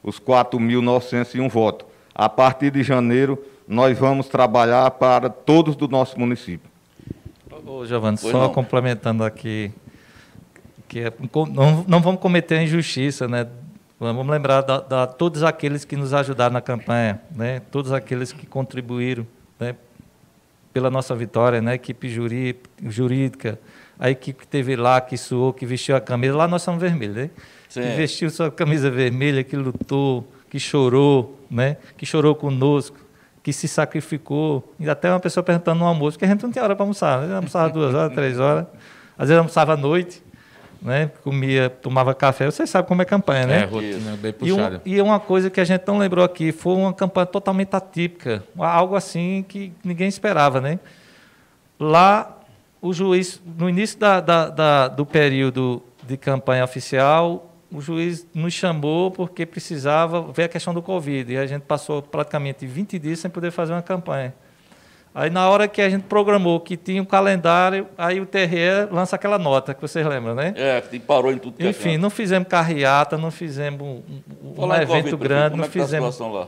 [0.04, 1.88] os 4.901 votos.
[2.14, 6.70] A partir de janeiro, nós vamos trabalhar para todos do nosso município.
[7.66, 8.54] Ô, Giovanni, só não.
[8.54, 9.72] complementando aqui
[10.89, 11.14] que é,
[11.54, 13.47] não, não vamos cometer injustiça, né?
[14.00, 17.62] Vamos lembrar da, da, todos aqueles que nos ajudaram na campanha, né?
[17.72, 19.26] Todos aqueles que contribuíram,
[19.60, 19.76] né?
[20.74, 21.74] Pela nossa vitória, né?
[21.74, 23.60] A equipe jurídica,
[24.00, 27.16] a equipe que teve lá, que suou, que vestiu a camisa, lá nós somos vermelhos,
[27.16, 27.30] né?
[27.68, 27.82] Sim.
[27.82, 31.78] Que vestiu sua camisa vermelha, que lutou, que chorou, né?
[31.97, 32.97] Que chorou conosco,
[33.43, 34.74] que se sacrificou.
[34.80, 37.28] E até uma pessoa perguntando no almoço, que a gente não tinha hora para almoçar,
[37.28, 37.36] né?
[37.36, 38.66] Almoçava duas horas, três horas,
[39.18, 40.24] às vezes almoçava à noite
[40.82, 41.12] né?
[41.24, 42.45] Comia, tomava café.
[42.45, 43.62] Vocês sabem como é campanha, né?
[43.62, 44.82] É, rotina bem puxada.
[44.86, 47.76] E, um, e uma coisa que a gente não lembrou aqui, foi uma campanha totalmente
[47.76, 50.80] atípica, algo assim que ninguém esperava, né?
[51.80, 52.39] Lá,
[52.82, 58.53] o juiz, no início da, da, da, do período de campanha oficial, o juiz nos
[58.53, 61.32] chamou porque precisava ver a questão do Covid.
[61.32, 64.34] E a gente passou praticamente 20 dias sem poder fazer uma campanha.
[65.13, 69.15] Aí na hora que a gente programou que tinha um calendário, aí o TRE lança
[69.15, 70.53] aquela nota, que vocês lembram, né?
[70.55, 74.03] É, que parou em tudo que é Enfim, é não fizemos carreata, não fizemos um,
[74.65, 75.65] um evento grande, não fizemos.
[75.65, 76.47] Como é que tá a situação lá?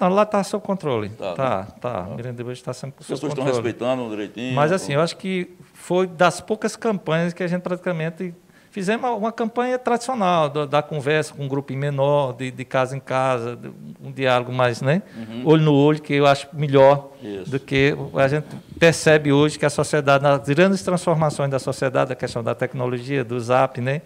[0.00, 1.10] Não, lá está sob controle.
[1.10, 1.58] Tá, tá.
[1.58, 1.66] Né?
[1.80, 2.04] tá.
[2.04, 2.14] tá.
[2.16, 3.12] Miranda Beach está sob controle.
[3.12, 4.54] As pessoas estão respeitando direitinho.
[4.54, 8.34] Mas assim, eu acho que foi das poucas campanhas que a gente praticamente
[8.70, 13.00] Fizemos uma campanha tradicional da, da conversa com um grupo menor, de, de, casa em
[13.00, 13.58] casa,
[14.00, 15.02] um diálogo mais, né?
[15.16, 15.42] Uhum.
[15.44, 17.50] Olho no olho, que eu acho melhor Isso.
[17.50, 18.46] do que a gente
[18.78, 23.40] percebe hoje que a sociedade, nas grandes transformações da sociedade, a questão da tecnologia, do
[23.40, 24.02] zap, né?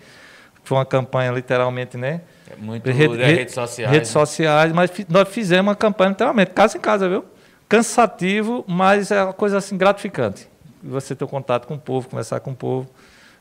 [0.63, 2.23] Foi uma campanha literalmente, né?
[2.51, 3.91] É muito rede, redes sociais.
[3.91, 4.13] Redes né?
[4.13, 7.25] sociais, mas nós fizemos uma campanha literalmente, casa em casa, viu?
[7.69, 10.49] Cansativo, mas é uma coisa assim gratificante.
[10.83, 12.89] Você ter contato com o povo, conversar com o povo.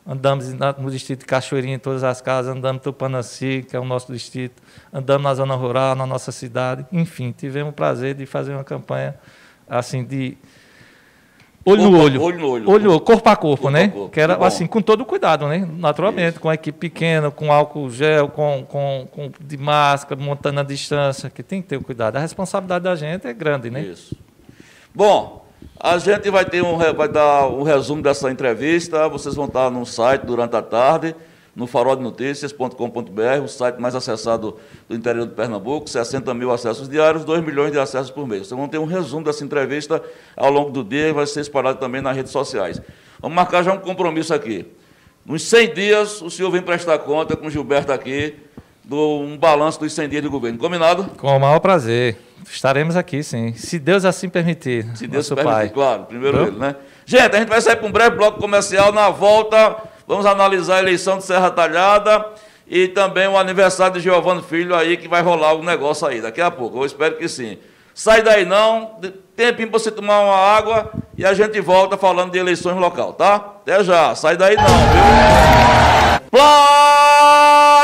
[0.06, 3.86] Andamos no distrito de Cachoeirinha, em todas as casas, andamos em Tupanaci, que é o
[3.86, 6.86] nosso distrito, andamos na zona rural, na nossa cidade.
[6.91, 9.16] Enfim, tivemos o prazer de fazer uma campanha
[9.68, 10.38] assim de
[11.66, 12.22] olho no olho.
[12.22, 12.70] Olho no olho.
[12.70, 13.86] Olho, olho corpo a corpo, corpo né?
[13.86, 14.09] A corpo.
[14.09, 15.68] Que era assim, com todo cuidado, né?
[15.78, 16.39] Naturalmente, Isso.
[16.39, 21.30] com a equipe pequena, com álcool gel, com, com, com de máscara, montando a distância,
[21.30, 22.18] que tem que ter o cuidado.
[22.18, 23.82] A responsabilidade da gente é grande, né?
[23.82, 24.16] Isso.
[24.93, 25.45] Bom,
[25.80, 29.07] a gente vai ter um, vai dar um resumo dessa entrevista.
[29.09, 31.16] Vocês vão estar no site durante a tarde,
[31.56, 34.58] no faroldenoticias.com.br, o site mais acessado
[34.89, 38.47] do interior do Pernambuco, 60 mil acessos diários, 2 milhões de acessos por mês.
[38.47, 40.01] Vocês vão ter um resumo dessa entrevista
[40.36, 42.82] ao longo do dia e vai ser espalhado também nas redes sociais.
[43.22, 44.66] Vamos marcar já um compromisso aqui.
[45.26, 48.36] Nos 100 dias, o senhor vem prestar conta com o Gilberto aqui,
[48.84, 50.58] do um balanço dos 100 dias do governo.
[50.58, 51.06] Combinado?
[51.18, 52.18] Com o maior prazer.
[52.51, 53.54] Estaremos aqui, sim.
[53.54, 54.86] Se Deus assim permitir.
[54.97, 55.70] Se Deus permitir, pai.
[55.70, 56.04] claro.
[56.04, 56.76] Primeiro ele, né?
[57.06, 58.91] Gente, a gente vai sair para um breve bloco comercial.
[58.91, 59.78] Na volta,
[60.08, 62.26] vamos analisar a eleição de Serra Talhada
[62.68, 66.41] e também o aniversário de Giovanni Filho aí, que vai rolar um negócio aí daqui
[66.41, 66.80] a pouco.
[66.80, 67.58] Eu espero que sim.
[67.93, 68.99] Sai daí não,
[69.36, 73.36] tempinho para você tomar uma água e a gente volta falando de eleições local, tá?
[73.36, 75.04] Até já, sai daí não, viu?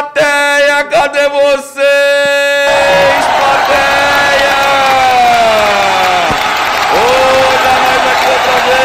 [0.08, 1.76] Plateia, cadê vocês?
[3.38, 4.58] Plateia!
[6.96, 8.80] Olha nós aqui outra vez!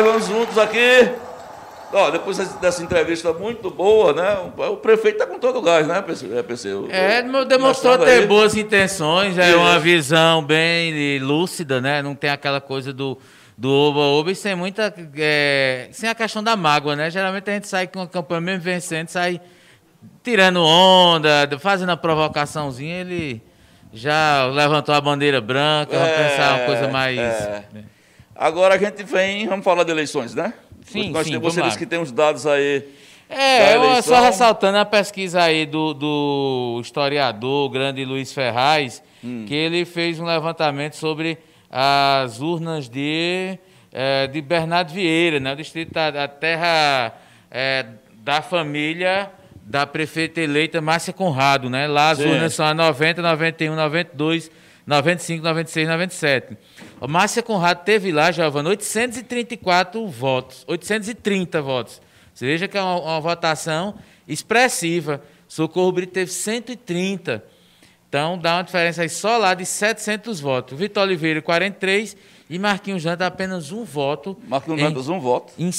[0.00, 1.10] Vamos juntos aqui.
[1.92, 4.50] Ó, depois dessa entrevista muito boa, né?
[4.70, 6.26] O prefeito está com todo o gás, né, PC?
[6.88, 8.26] É, é demonstrou ter aí.
[8.26, 9.58] boas intenções, é Isso.
[9.58, 12.00] uma visão bem lúcida, né?
[12.00, 13.18] Não tem aquela coisa do
[13.56, 14.92] do Oba-Oba e sem muita.
[15.16, 17.10] É, sem a questão da mágoa, né?
[17.10, 19.40] Geralmente a gente sai com a campanha mesmo vencendo, sai
[20.22, 23.42] tirando onda, fazendo a provocaçãozinha, ele
[23.92, 27.18] já levantou a bandeira branca, vamos é, pensar uma coisa mais.
[27.18, 27.64] É.
[27.72, 27.84] Né?
[28.34, 30.54] Agora a gente vem, vamos falar de eleições, né?
[30.84, 32.84] Sim, Nós sim, você disse que tem os dados aí.
[33.28, 39.44] É, eu só ressaltando a pesquisa aí do, do historiador, grande Luiz Ferraz, hum.
[39.46, 41.38] que ele fez um levantamento sobre
[41.70, 43.58] as urnas de,
[43.90, 45.52] é, de Bernardo Vieira, né?
[45.52, 47.14] o distrito da, da terra
[47.50, 47.86] é,
[48.22, 49.30] da família
[49.64, 51.86] da prefeita eleita Márcia Conrado, né?
[51.86, 52.28] Lá as Sim.
[52.28, 54.50] urnas são a 90, 91, 92,
[54.86, 56.58] 95, 96, 97.
[57.00, 62.02] A Márcia Conrado teve lá, Giovana, 834 votos, 830 votos.
[62.34, 63.94] Você veja que é uma, uma votação
[64.26, 65.22] expressiva.
[65.46, 67.44] Socorro Brito teve 130.
[68.08, 70.78] Então, dá uma diferença aí só lá de 700 votos.
[70.78, 72.16] Vitor Oliveira, 43.
[72.50, 74.36] E Marquinhos Jantas, apenas um voto.
[74.46, 75.52] Marquinhos Jantas, um voto.
[75.58, 75.72] Em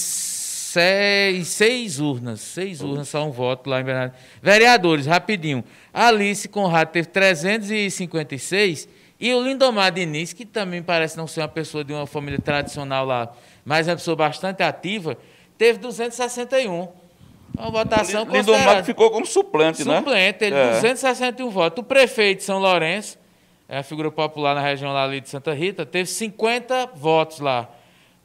[0.73, 2.39] seis, seis urnas.
[2.41, 4.13] Seis urnas, só um voto lá em Bernardo.
[4.41, 5.63] Vereadores, rapidinho.
[5.93, 8.87] Alice Conrado teve 356.
[9.19, 13.05] E o Lindomar Diniz, que também parece não ser uma pessoa de uma família tradicional
[13.05, 13.31] lá,
[13.63, 15.17] mas é uma pessoa bastante ativa,
[15.57, 16.89] teve 261.
[17.55, 19.97] Uma votação Lindomar Lindomar ficou como suplente, suplente né?
[19.97, 20.71] Suplente, ele é.
[20.71, 21.79] 261 votos.
[21.79, 23.17] O prefeito de São Lourenço,
[23.69, 27.69] é a figura popular na região lá ali de Santa Rita, teve 50 votos lá.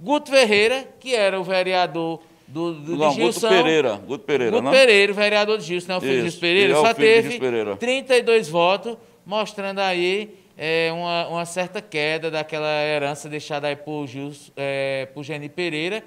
[0.00, 3.48] Guto Ferreira, que era o vereador do, do Não, Gilson.
[3.48, 3.94] Guto Pereira.
[3.96, 4.72] Guto Pereira, Guto não?
[4.72, 5.96] Pereira, vereador de Gilson, né?
[5.98, 7.38] O filho de Pereira, é só teve
[7.78, 14.50] 32 votos, mostrando aí é, uma, uma, certa queda daquela herança deixada aí por, Gilson,
[14.56, 16.02] é, por Geni Pereira,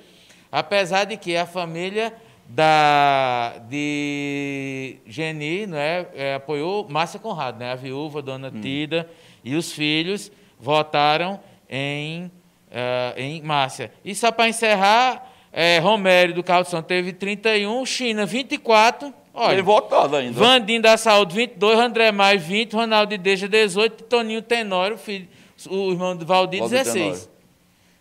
[0.51, 2.11] apesar de que a família
[2.47, 8.59] da, de Geni né, é, apoiou Márcia Conrado, né, a viúva, Dona hum.
[8.59, 9.07] Tida,
[9.43, 11.39] e os filhos votaram
[11.69, 12.31] em, uh,
[13.15, 13.91] em Márcia.
[14.03, 19.13] E só para encerrar, é, Romério do Carro Santo teve 31, China 24.
[19.33, 20.37] Olha, Bem votado ainda.
[20.37, 25.27] Vandinho da Saúde 22, André Maia 20, Ronaldo Deja 18, Toninho Tenório, filho,
[25.69, 26.93] o irmão de Valdir, Valdir 16.
[26.93, 27.31] Tenório.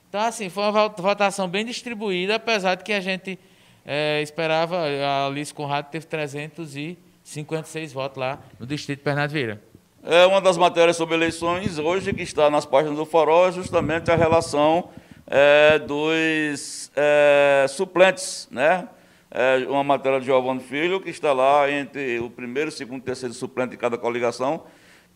[0.08, 3.38] Então, assim, foi uma votação bem distribuída, apesar de que a gente
[3.86, 9.62] é, esperava, a Alice Conrado teve 356 votos lá no distrito de Bernardo Vieira.
[10.02, 14.10] É uma das matérias sobre eleições hoje que está nas páginas do Farol é justamente
[14.10, 14.88] a relação
[15.26, 18.86] é, dos é, suplentes, né?
[19.30, 23.32] É uma matéria de Giovanni Filho, que está lá entre o primeiro, segundo e terceiro
[23.32, 24.64] suplente de cada coligação.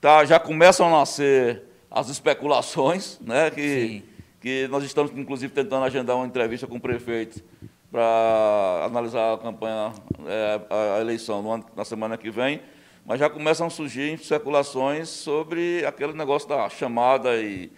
[0.00, 3.50] Tá, já começam a nascer as especulações, né?
[3.50, 4.02] Que,
[4.40, 7.42] que nós estamos, inclusive, tentando agendar uma entrevista com o prefeito
[7.90, 9.92] para analisar a campanha,
[10.26, 10.60] é,
[10.96, 12.60] a, eleição ano, na semana que vem,
[13.04, 17.70] mas já começam a surgir especulações sobre aquele negócio da chamada e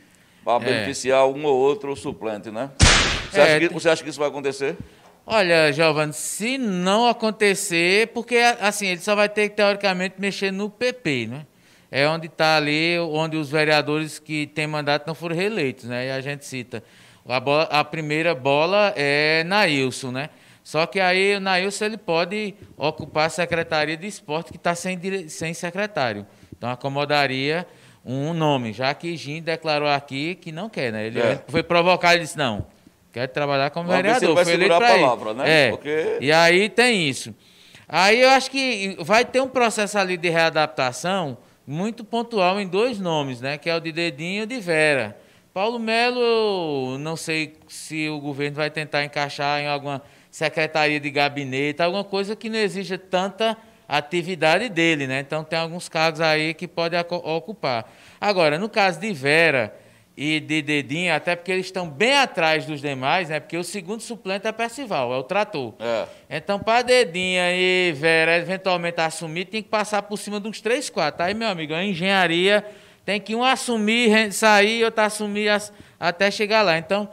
[0.47, 0.73] para é.
[0.73, 2.71] beneficiar um ou outro suplente, né?
[3.33, 4.77] Você, é, acha que, você acha que isso vai acontecer?
[5.27, 10.71] Olha, Giovanni, se não acontecer, porque assim, ele só vai ter que, teoricamente, mexer no
[10.71, 11.47] PP, né?
[11.91, 16.07] É onde está ali, onde os vereadores que têm mandato não foram reeleitos, né?
[16.07, 16.81] E a gente cita.
[17.29, 20.31] A, bola, a primeira bola é Nailson, né?
[20.63, 25.29] Só que aí o Nailson ele pode ocupar a Secretaria de Esporte, que está sem,
[25.29, 26.25] sem secretário.
[26.57, 27.67] Então acomodaria
[28.07, 31.07] um nome, já que Gin declarou aqui que não quer, né?
[31.07, 31.43] Ele é.
[31.49, 32.65] foi provocado e disse, não,
[33.13, 34.35] quer trabalhar como Vamos vereador.
[34.35, 35.39] Vai foi a palavra, ele.
[35.41, 35.67] né?
[35.67, 35.71] É.
[35.71, 36.19] Porque...
[36.21, 37.35] E aí tem isso.
[37.89, 41.37] Aí eu acho que vai ter um processo ali de readaptação
[41.67, 43.59] muito pontual em dois nomes, né?
[43.59, 45.17] Que é o de Dedinho e o de Vera.
[45.53, 51.83] Paulo Melo, não sei se o governo vai tentar encaixar em alguma secretaria de gabinete,
[51.83, 53.57] alguma coisa que não exija tanta
[53.89, 55.21] atividade dele, né?
[55.21, 57.93] Então tem alguns cargos aí que pode ocupar.
[58.21, 59.75] Agora, no caso de Vera
[60.17, 63.39] e de Dedinho, até porque eles estão bem atrás dos demais, né?
[63.39, 65.75] Porque o segundo suplente é Percival, é o trator.
[65.79, 66.07] É.
[66.31, 70.89] Então, para Dedinha e Vera eventualmente assumir, tem que passar por cima de uns três,
[70.89, 71.23] quatro.
[71.23, 72.65] Aí, meu amigo, a engenharia
[73.05, 75.51] tem que um assumir, sair, outro assumir
[76.01, 76.79] até chegar lá.
[76.79, 77.09] Então,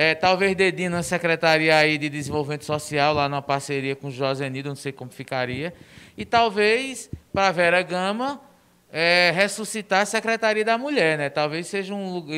[0.00, 4.48] é, talvez Dedinho na Secretaria aí de Desenvolvimento Social, lá numa parceria com o José
[4.48, 5.74] Nido, não sei como ficaria.
[6.16, 8.40] E talvez, para Vera Gama,
[8.92, 11.28] é, ressuscitar a Secretaria da Mulher, né?
[11.28, 12.36] Talvez seja um lugar,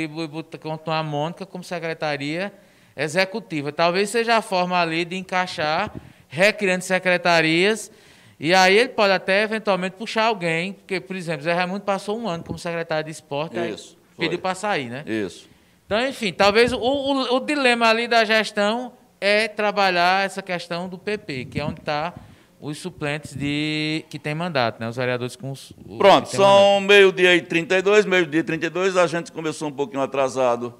[0.58, 2.50] com a Mônica como secretaria
[2.96, 3.70] executiva.
[3.70, 5.94] Talvez seja a forma ali de encaixar,
[6.28, 7.92] recriando secretarias,
[8.38, 12.26] e aí ele pode até eventualmente puxar alguém, porque, por exemplo, Zé Raimundo passou um
[12.26, 15.04] ano como secretário de esporte, Isso, pediu para sair, né?
[15.06, 15.49] Isso.
[15.90, 20.96] Então, enfim, talvez o, o, o dilema ali da gestão é trabalhar essa questão do
[20.96, 22.14] PP, que é onde está
[22.60, 24.88] os suplentes de que tem mandato, né?
[24.88, 25.72] Os vereadores com os.
[25.98, 28.96] Pronto, são meio-dia e 32, meio-dia e 32.
[28.96, 30.78] A gente começou um pouquinho atrasado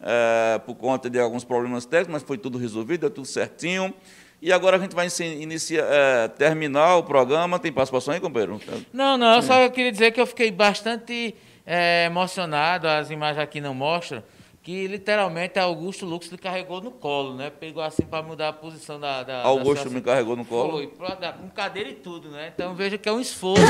[0.00, 3.92] é, por conta de alguns problemas técnicos, mas foi tudo resolvido, deu tudo certinho.
[4.40, 5.08] E agora a gente vai
[5.40, 7.58] iniciar, é, terminar o programa.
[7.58, 8.60] Tem participação aí, companheiro?
[8.92, 11.34] Não, não, eu só queria dizer que eu fiquei bastante
[11.66, 14.22] é, emocionado, as imagens aqui não mostram,
[14.62, 17.50] que literalmente Augusto Lux lhe carregou no colo, né?
[17.50, 19.24] Pegou assim para mudar a posição da.
[19.24, 20.70] da Augusto da me carregou no colo?
[20.70, 22.52] Foi, com cadeira e tudo, né?
[22.54, 23.64] Então veja que é um esforço.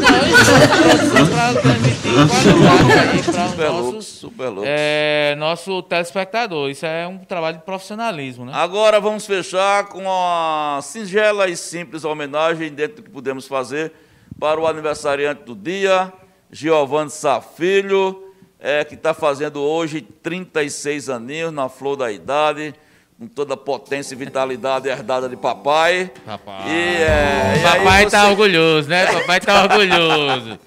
[0.00, 3.22] Não, é um esforço para transmitir qualidade
[3.56, 6.70] para os nossos, super é, nosso telespectador.
[6.70, 8.52] Isso é um trabalho de profissionalismo, né?
[8.54, 13.92] Agora vamos fechar com uma singela e simples homenagem dentro do que podemos fazer
[14.38, 16.12] para o aniversariante do dia,
[16.52, 18.25] Giovanni Safilho
[18.58, 22.74] é, que está fazendo hoje 36 aninhos, na flor da idade,
[23.18, 26.10] com toda a potência e vitalidade herdada de papai.
[26.24, 26.68] Papai.
[26.68, 28.30] E, é, papai está você...
[28.30, 29.06] orgulhoso, né?
[29.06, 30.58] Papai está orgulhoso.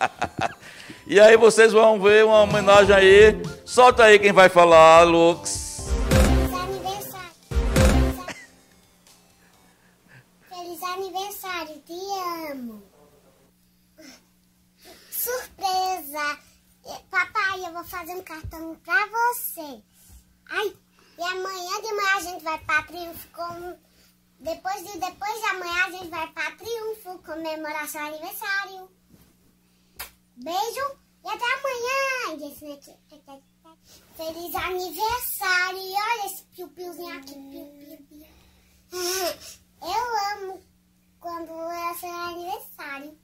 [1.05, 3.41] e aí vocês vão ver uma homenagem aí.
[3.65, 5.89] Solta aí quem vai falar, Lux.
[6.09, 7.33] Feliz aniversário.
[10.49, 12.83] Feliz aniversário, te amo.
[15.11, 16.48] Surpresa!
[17.09, 19.83] Papai, eu vou fazer um cartão pra você.
[20.49, 20.75] Ai,
[21.17, 23.77] e amanhã de manhã a gente vai pra Triunfo com...
[24.39, 28.89] Depois de, depois de amanhã a gente vai pra Triunfo comemorar seu aniversário.
[30.37, 32.37] Beijo e até amanhã.
[34.15, 35.79] Feliz aniversário.
[35.79, 37.33] E olha esse piu-piuzinho aqui.
[37.33, 38.25] Piu, piu, piu.
[39.81, 40.63] Eu amo
[41.19, 43.19] quando é seu aniversário.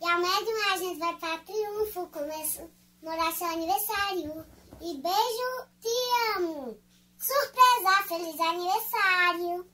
[0.00, 2.68] E amanhã de manhã a gente vai pra Triunfo começar
[3.08, 4.44] morar seu aniversário.
[4.82, 5.48] E beijo,
[5.80, 6.76] te amo.
[7.18, 9.66] Surpresa, feliz aniversário.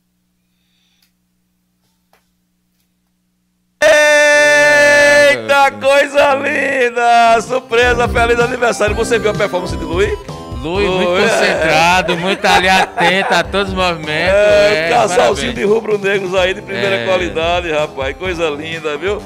[3.82, 7.40] Eita, coisa linda!
[7.42, 8.94] Surpresa, feliz aniversário.
[8.94, 10.16] Você viu a performance de Luiz?
[10.62, 11.28] Luiz, muito é.
[11.28, 14.34] concentrado, muito ali atento a todos os movimentos.
[14.34, 15.54] É, é casalzinho parabéns.
[15.54, 17.04] de rubro-negros aí de primeira é.
[17.04, 18.16] qualidade, rapaz.
[18.16, 19.20] Coisa linda, viu?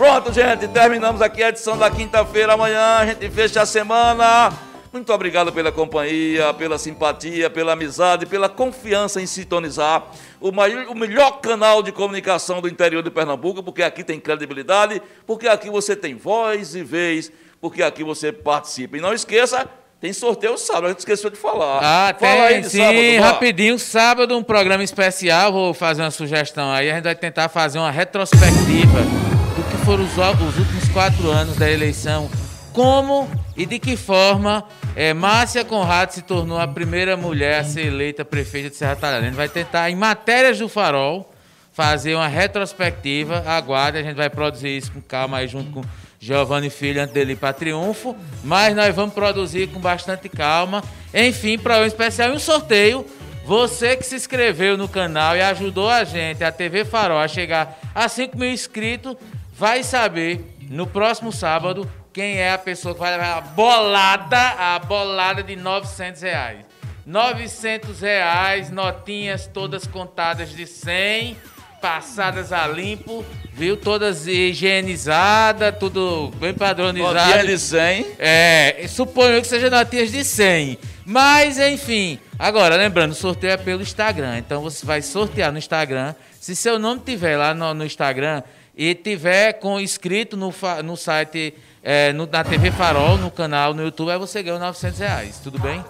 [0.00, 2.54] Pronto, gente, terminamos aqui a edição da quinta-feira.
[2.54, 4.50] Amanhã a gente fecha a semana.
[4.90, 10.06] Muito obrigado pela companhia, pela simpatia, pela amizade, pela confiança em sintonizar
[10.40, 15.02] o, maior, o melhor canal de comunicação do interior de Pernambuco, porque aqui tem credibilidade,
[15.26, 17.30] porque aqui você tem voz e vez,
[17.60, 18.96] porque aqui você participa.
[18.96, 19.68] E não esqueça,
[20.00, 21.78] tem sorteio sábado, a gente esqueceu de falar.
[21.82, 23.78] Ah, Fala tem, sim, sábado, rapidinho.
[23.78, 26.90] Sábado, um programa especial, vou fazer uma sugestão aí.
[26.90, 29.39] A gente vai tentar fazer uma retrospectiva
[29.84, 32.30] foram os, os últimos quatro anos da eleição,
[32.72, 34.64] como e de que forma
[34.96, 39.22] é, Márcia Conrado se tornou a primeira mulher a ser eleita prefeita de Serra Talhada.
[39.22, 41.30] A gente vai tentar, em matérias do Farol,
[41.72, 43.44] fazer uma retrospectiva.
[43.46, 45.82] Aguarde, a gente vai produzir isso com calma aí junto com
[46.18, 48.16] Giovanni Filho antes dele ir para Triunfo.
[48.44, 50.82] Mas nós vamos produzir com bastante calma.
[51.14, 53.06] Enfim, para um especial e um sorteio.
[53.44, 57.80] Você que se inscreveu no canal e ajudou a gente, a TV Farol, a chegar
[57.94, 59.16] a 5 mil inscritos,
[59.60, 64.78] vai saber no próximo sábado quem é a pessoa que vai levar a bolada, a
[64.78, 66.64] bolada de 900 reais.
[67.04, 71.36] 900 reais, notinhas todas contadas de 100,
[71.78, 73.76] passadas a limpo, viu?
[73.76, 77.14] Todas higienizadas, tudo bem padronizado.
[77.14, 78.06] Notinha de 100?
[78.18, 80.78] É, suponho que seja notinhas de 100.
[81.04, 84.38] Mas, enfim, agora, lembrando, o sorteio é pelo Instagram.
[84.38, 86.14] Então, você vai sortear no Instagram.
[86.40, 88.42] Se seu nome tiver lá no, no Instagram,
[88.76, 90.52] e tiver com inscrito no,
[90.84, 94.98] no site, é, no, na TV Farol, no canal, no YouTube, aí você ganha 900
[94.98, 95.38] reais.
[95.38, 95.84] Tudo bem?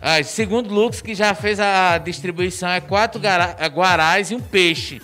[0.00, 3.20] Ah, segundo Lux, que já fez a distribuição, é quatro
[3.58, 5.00] é guarás e um peixe.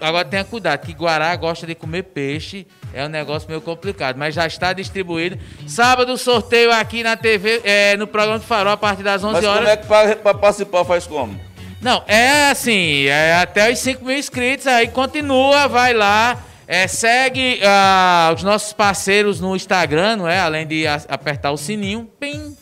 [0.00, 4.34] Agora tenha cuidado, que Guará gosta de comer peixe, é um negócio meio complicado, mas
[4.34, 5.38] já está distribuído.
[5.66, 9.44] Sábado, sorteio aqui na TV, é, no programa do Farol, a partir das 11 mas
[9.44, 9.58] horas.
[9.58, 11.40] Como é que para participar faz como?
[11.80, 17.60] Não, é assim, é até os 5 mil inscritos, aí continua, vai lá, é, segue
[17.60, 20.40] uh, os nossos parceiros no Instagram, não é?
[20.40, 22.56] Além de a, apertar o sininho, pim,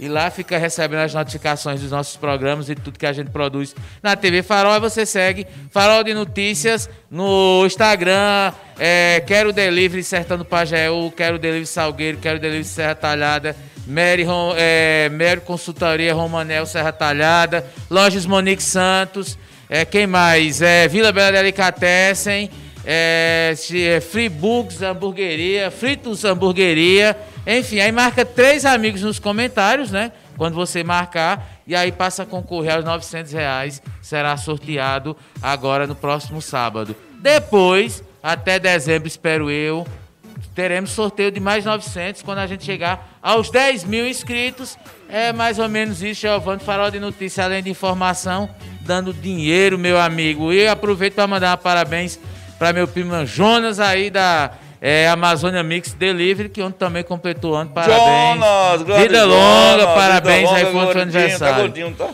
[0.00, 3.76] e lá fica recebendo as notificações dos nossos programas e tudo que a gente produz
[4.02, 4.72] na TV Farol.
[4.72, 8.50] Aí você segue Farol de Notícias no Instagram.
[8.78, 13.54] É, quero Delivery Sertando Pajeú, quero Delivery Salgueiro, quero Delivery Serra Talhada.
[13.90, 14.24] Mary,
[14.56, 19.36] é, Mary Consultoria Romanel Serra Talhada, Lojas Monique Santos,
[19.68, 20.62] é, quem mais?
[20.62, 22.48] É, Vila Bela Delicatessen,
[22.84, 30.12] é, é, Free Books Hamburgueria, Fritos Hamburgueria, enfim, aí marca três amigos nos comentários, né?
[30.36, 35.96] Quando você marcar, e aí passa a concorrer aos 900 reais, será sorteado agora no
[35.96, 36.94] próximo sábado.
[37.18, 39.84] Depois, até dezembro, espero eu,
[40.54, 44.76] teremos sorteio de mais 900 quando a gente chegar aos 10 mil inscritos.
[45.08, 48.48] É mais ou menos isso, Giovanni Farol de Notícia, além de informação,
[48.82, 50.52] dando dinheiro, meu amigo.
[50.52, 52.18] E aproveito para mandar parabéns
[52.58, 57.70] para meu primo Jonas aí da é, Amazônia Mix Delivery, que ontem também completou ano.
[57.70, 57.98] Parabéns.
[57.98, 61.54] Jonas, vida longa, Jonas, parabéns vida longa, aí por o aniversário.
[61.54, 62.08] Tá gordinho, tá?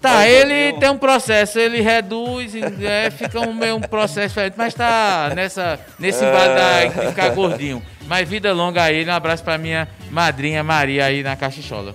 [0.00, 4.72] Tá, ele tem um processo, ele reduz, é, fica um, meio um processo diferente, mas
[4.72, 6.88] tá nessa, nesse é.
[6.88, 7.82] de ficar gordinho.
[8.06, 11.94] Mas vida longa a ele, um abraço pra minha madrinha Maria aí na Caxichola.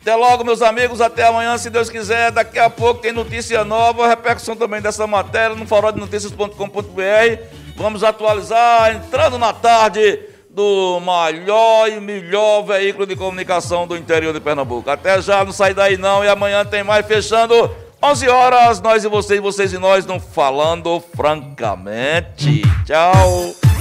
[0.00, 2.32] Até logo, meus amigos, até amanhã, se Deus quiser.
[2.32, 7.42] Daqui a pouco tem notícia nova, repercussão também dessa matéria no faroldenoticias.com.br.
[7.76, 10.18] Vamos atualizar, entrando na tarde
[10.54, 14.90] do maior e melhor veículo de comunicação do interior de Pernambuco.
[14.90, 17.70] Até já, não sai daí não, e amanhã tem mais fechando
[18.02, 22.62] 11 horas, nós e vocês, vocês e nós, não falando francamente.
[22.84, 23.71] Tchau.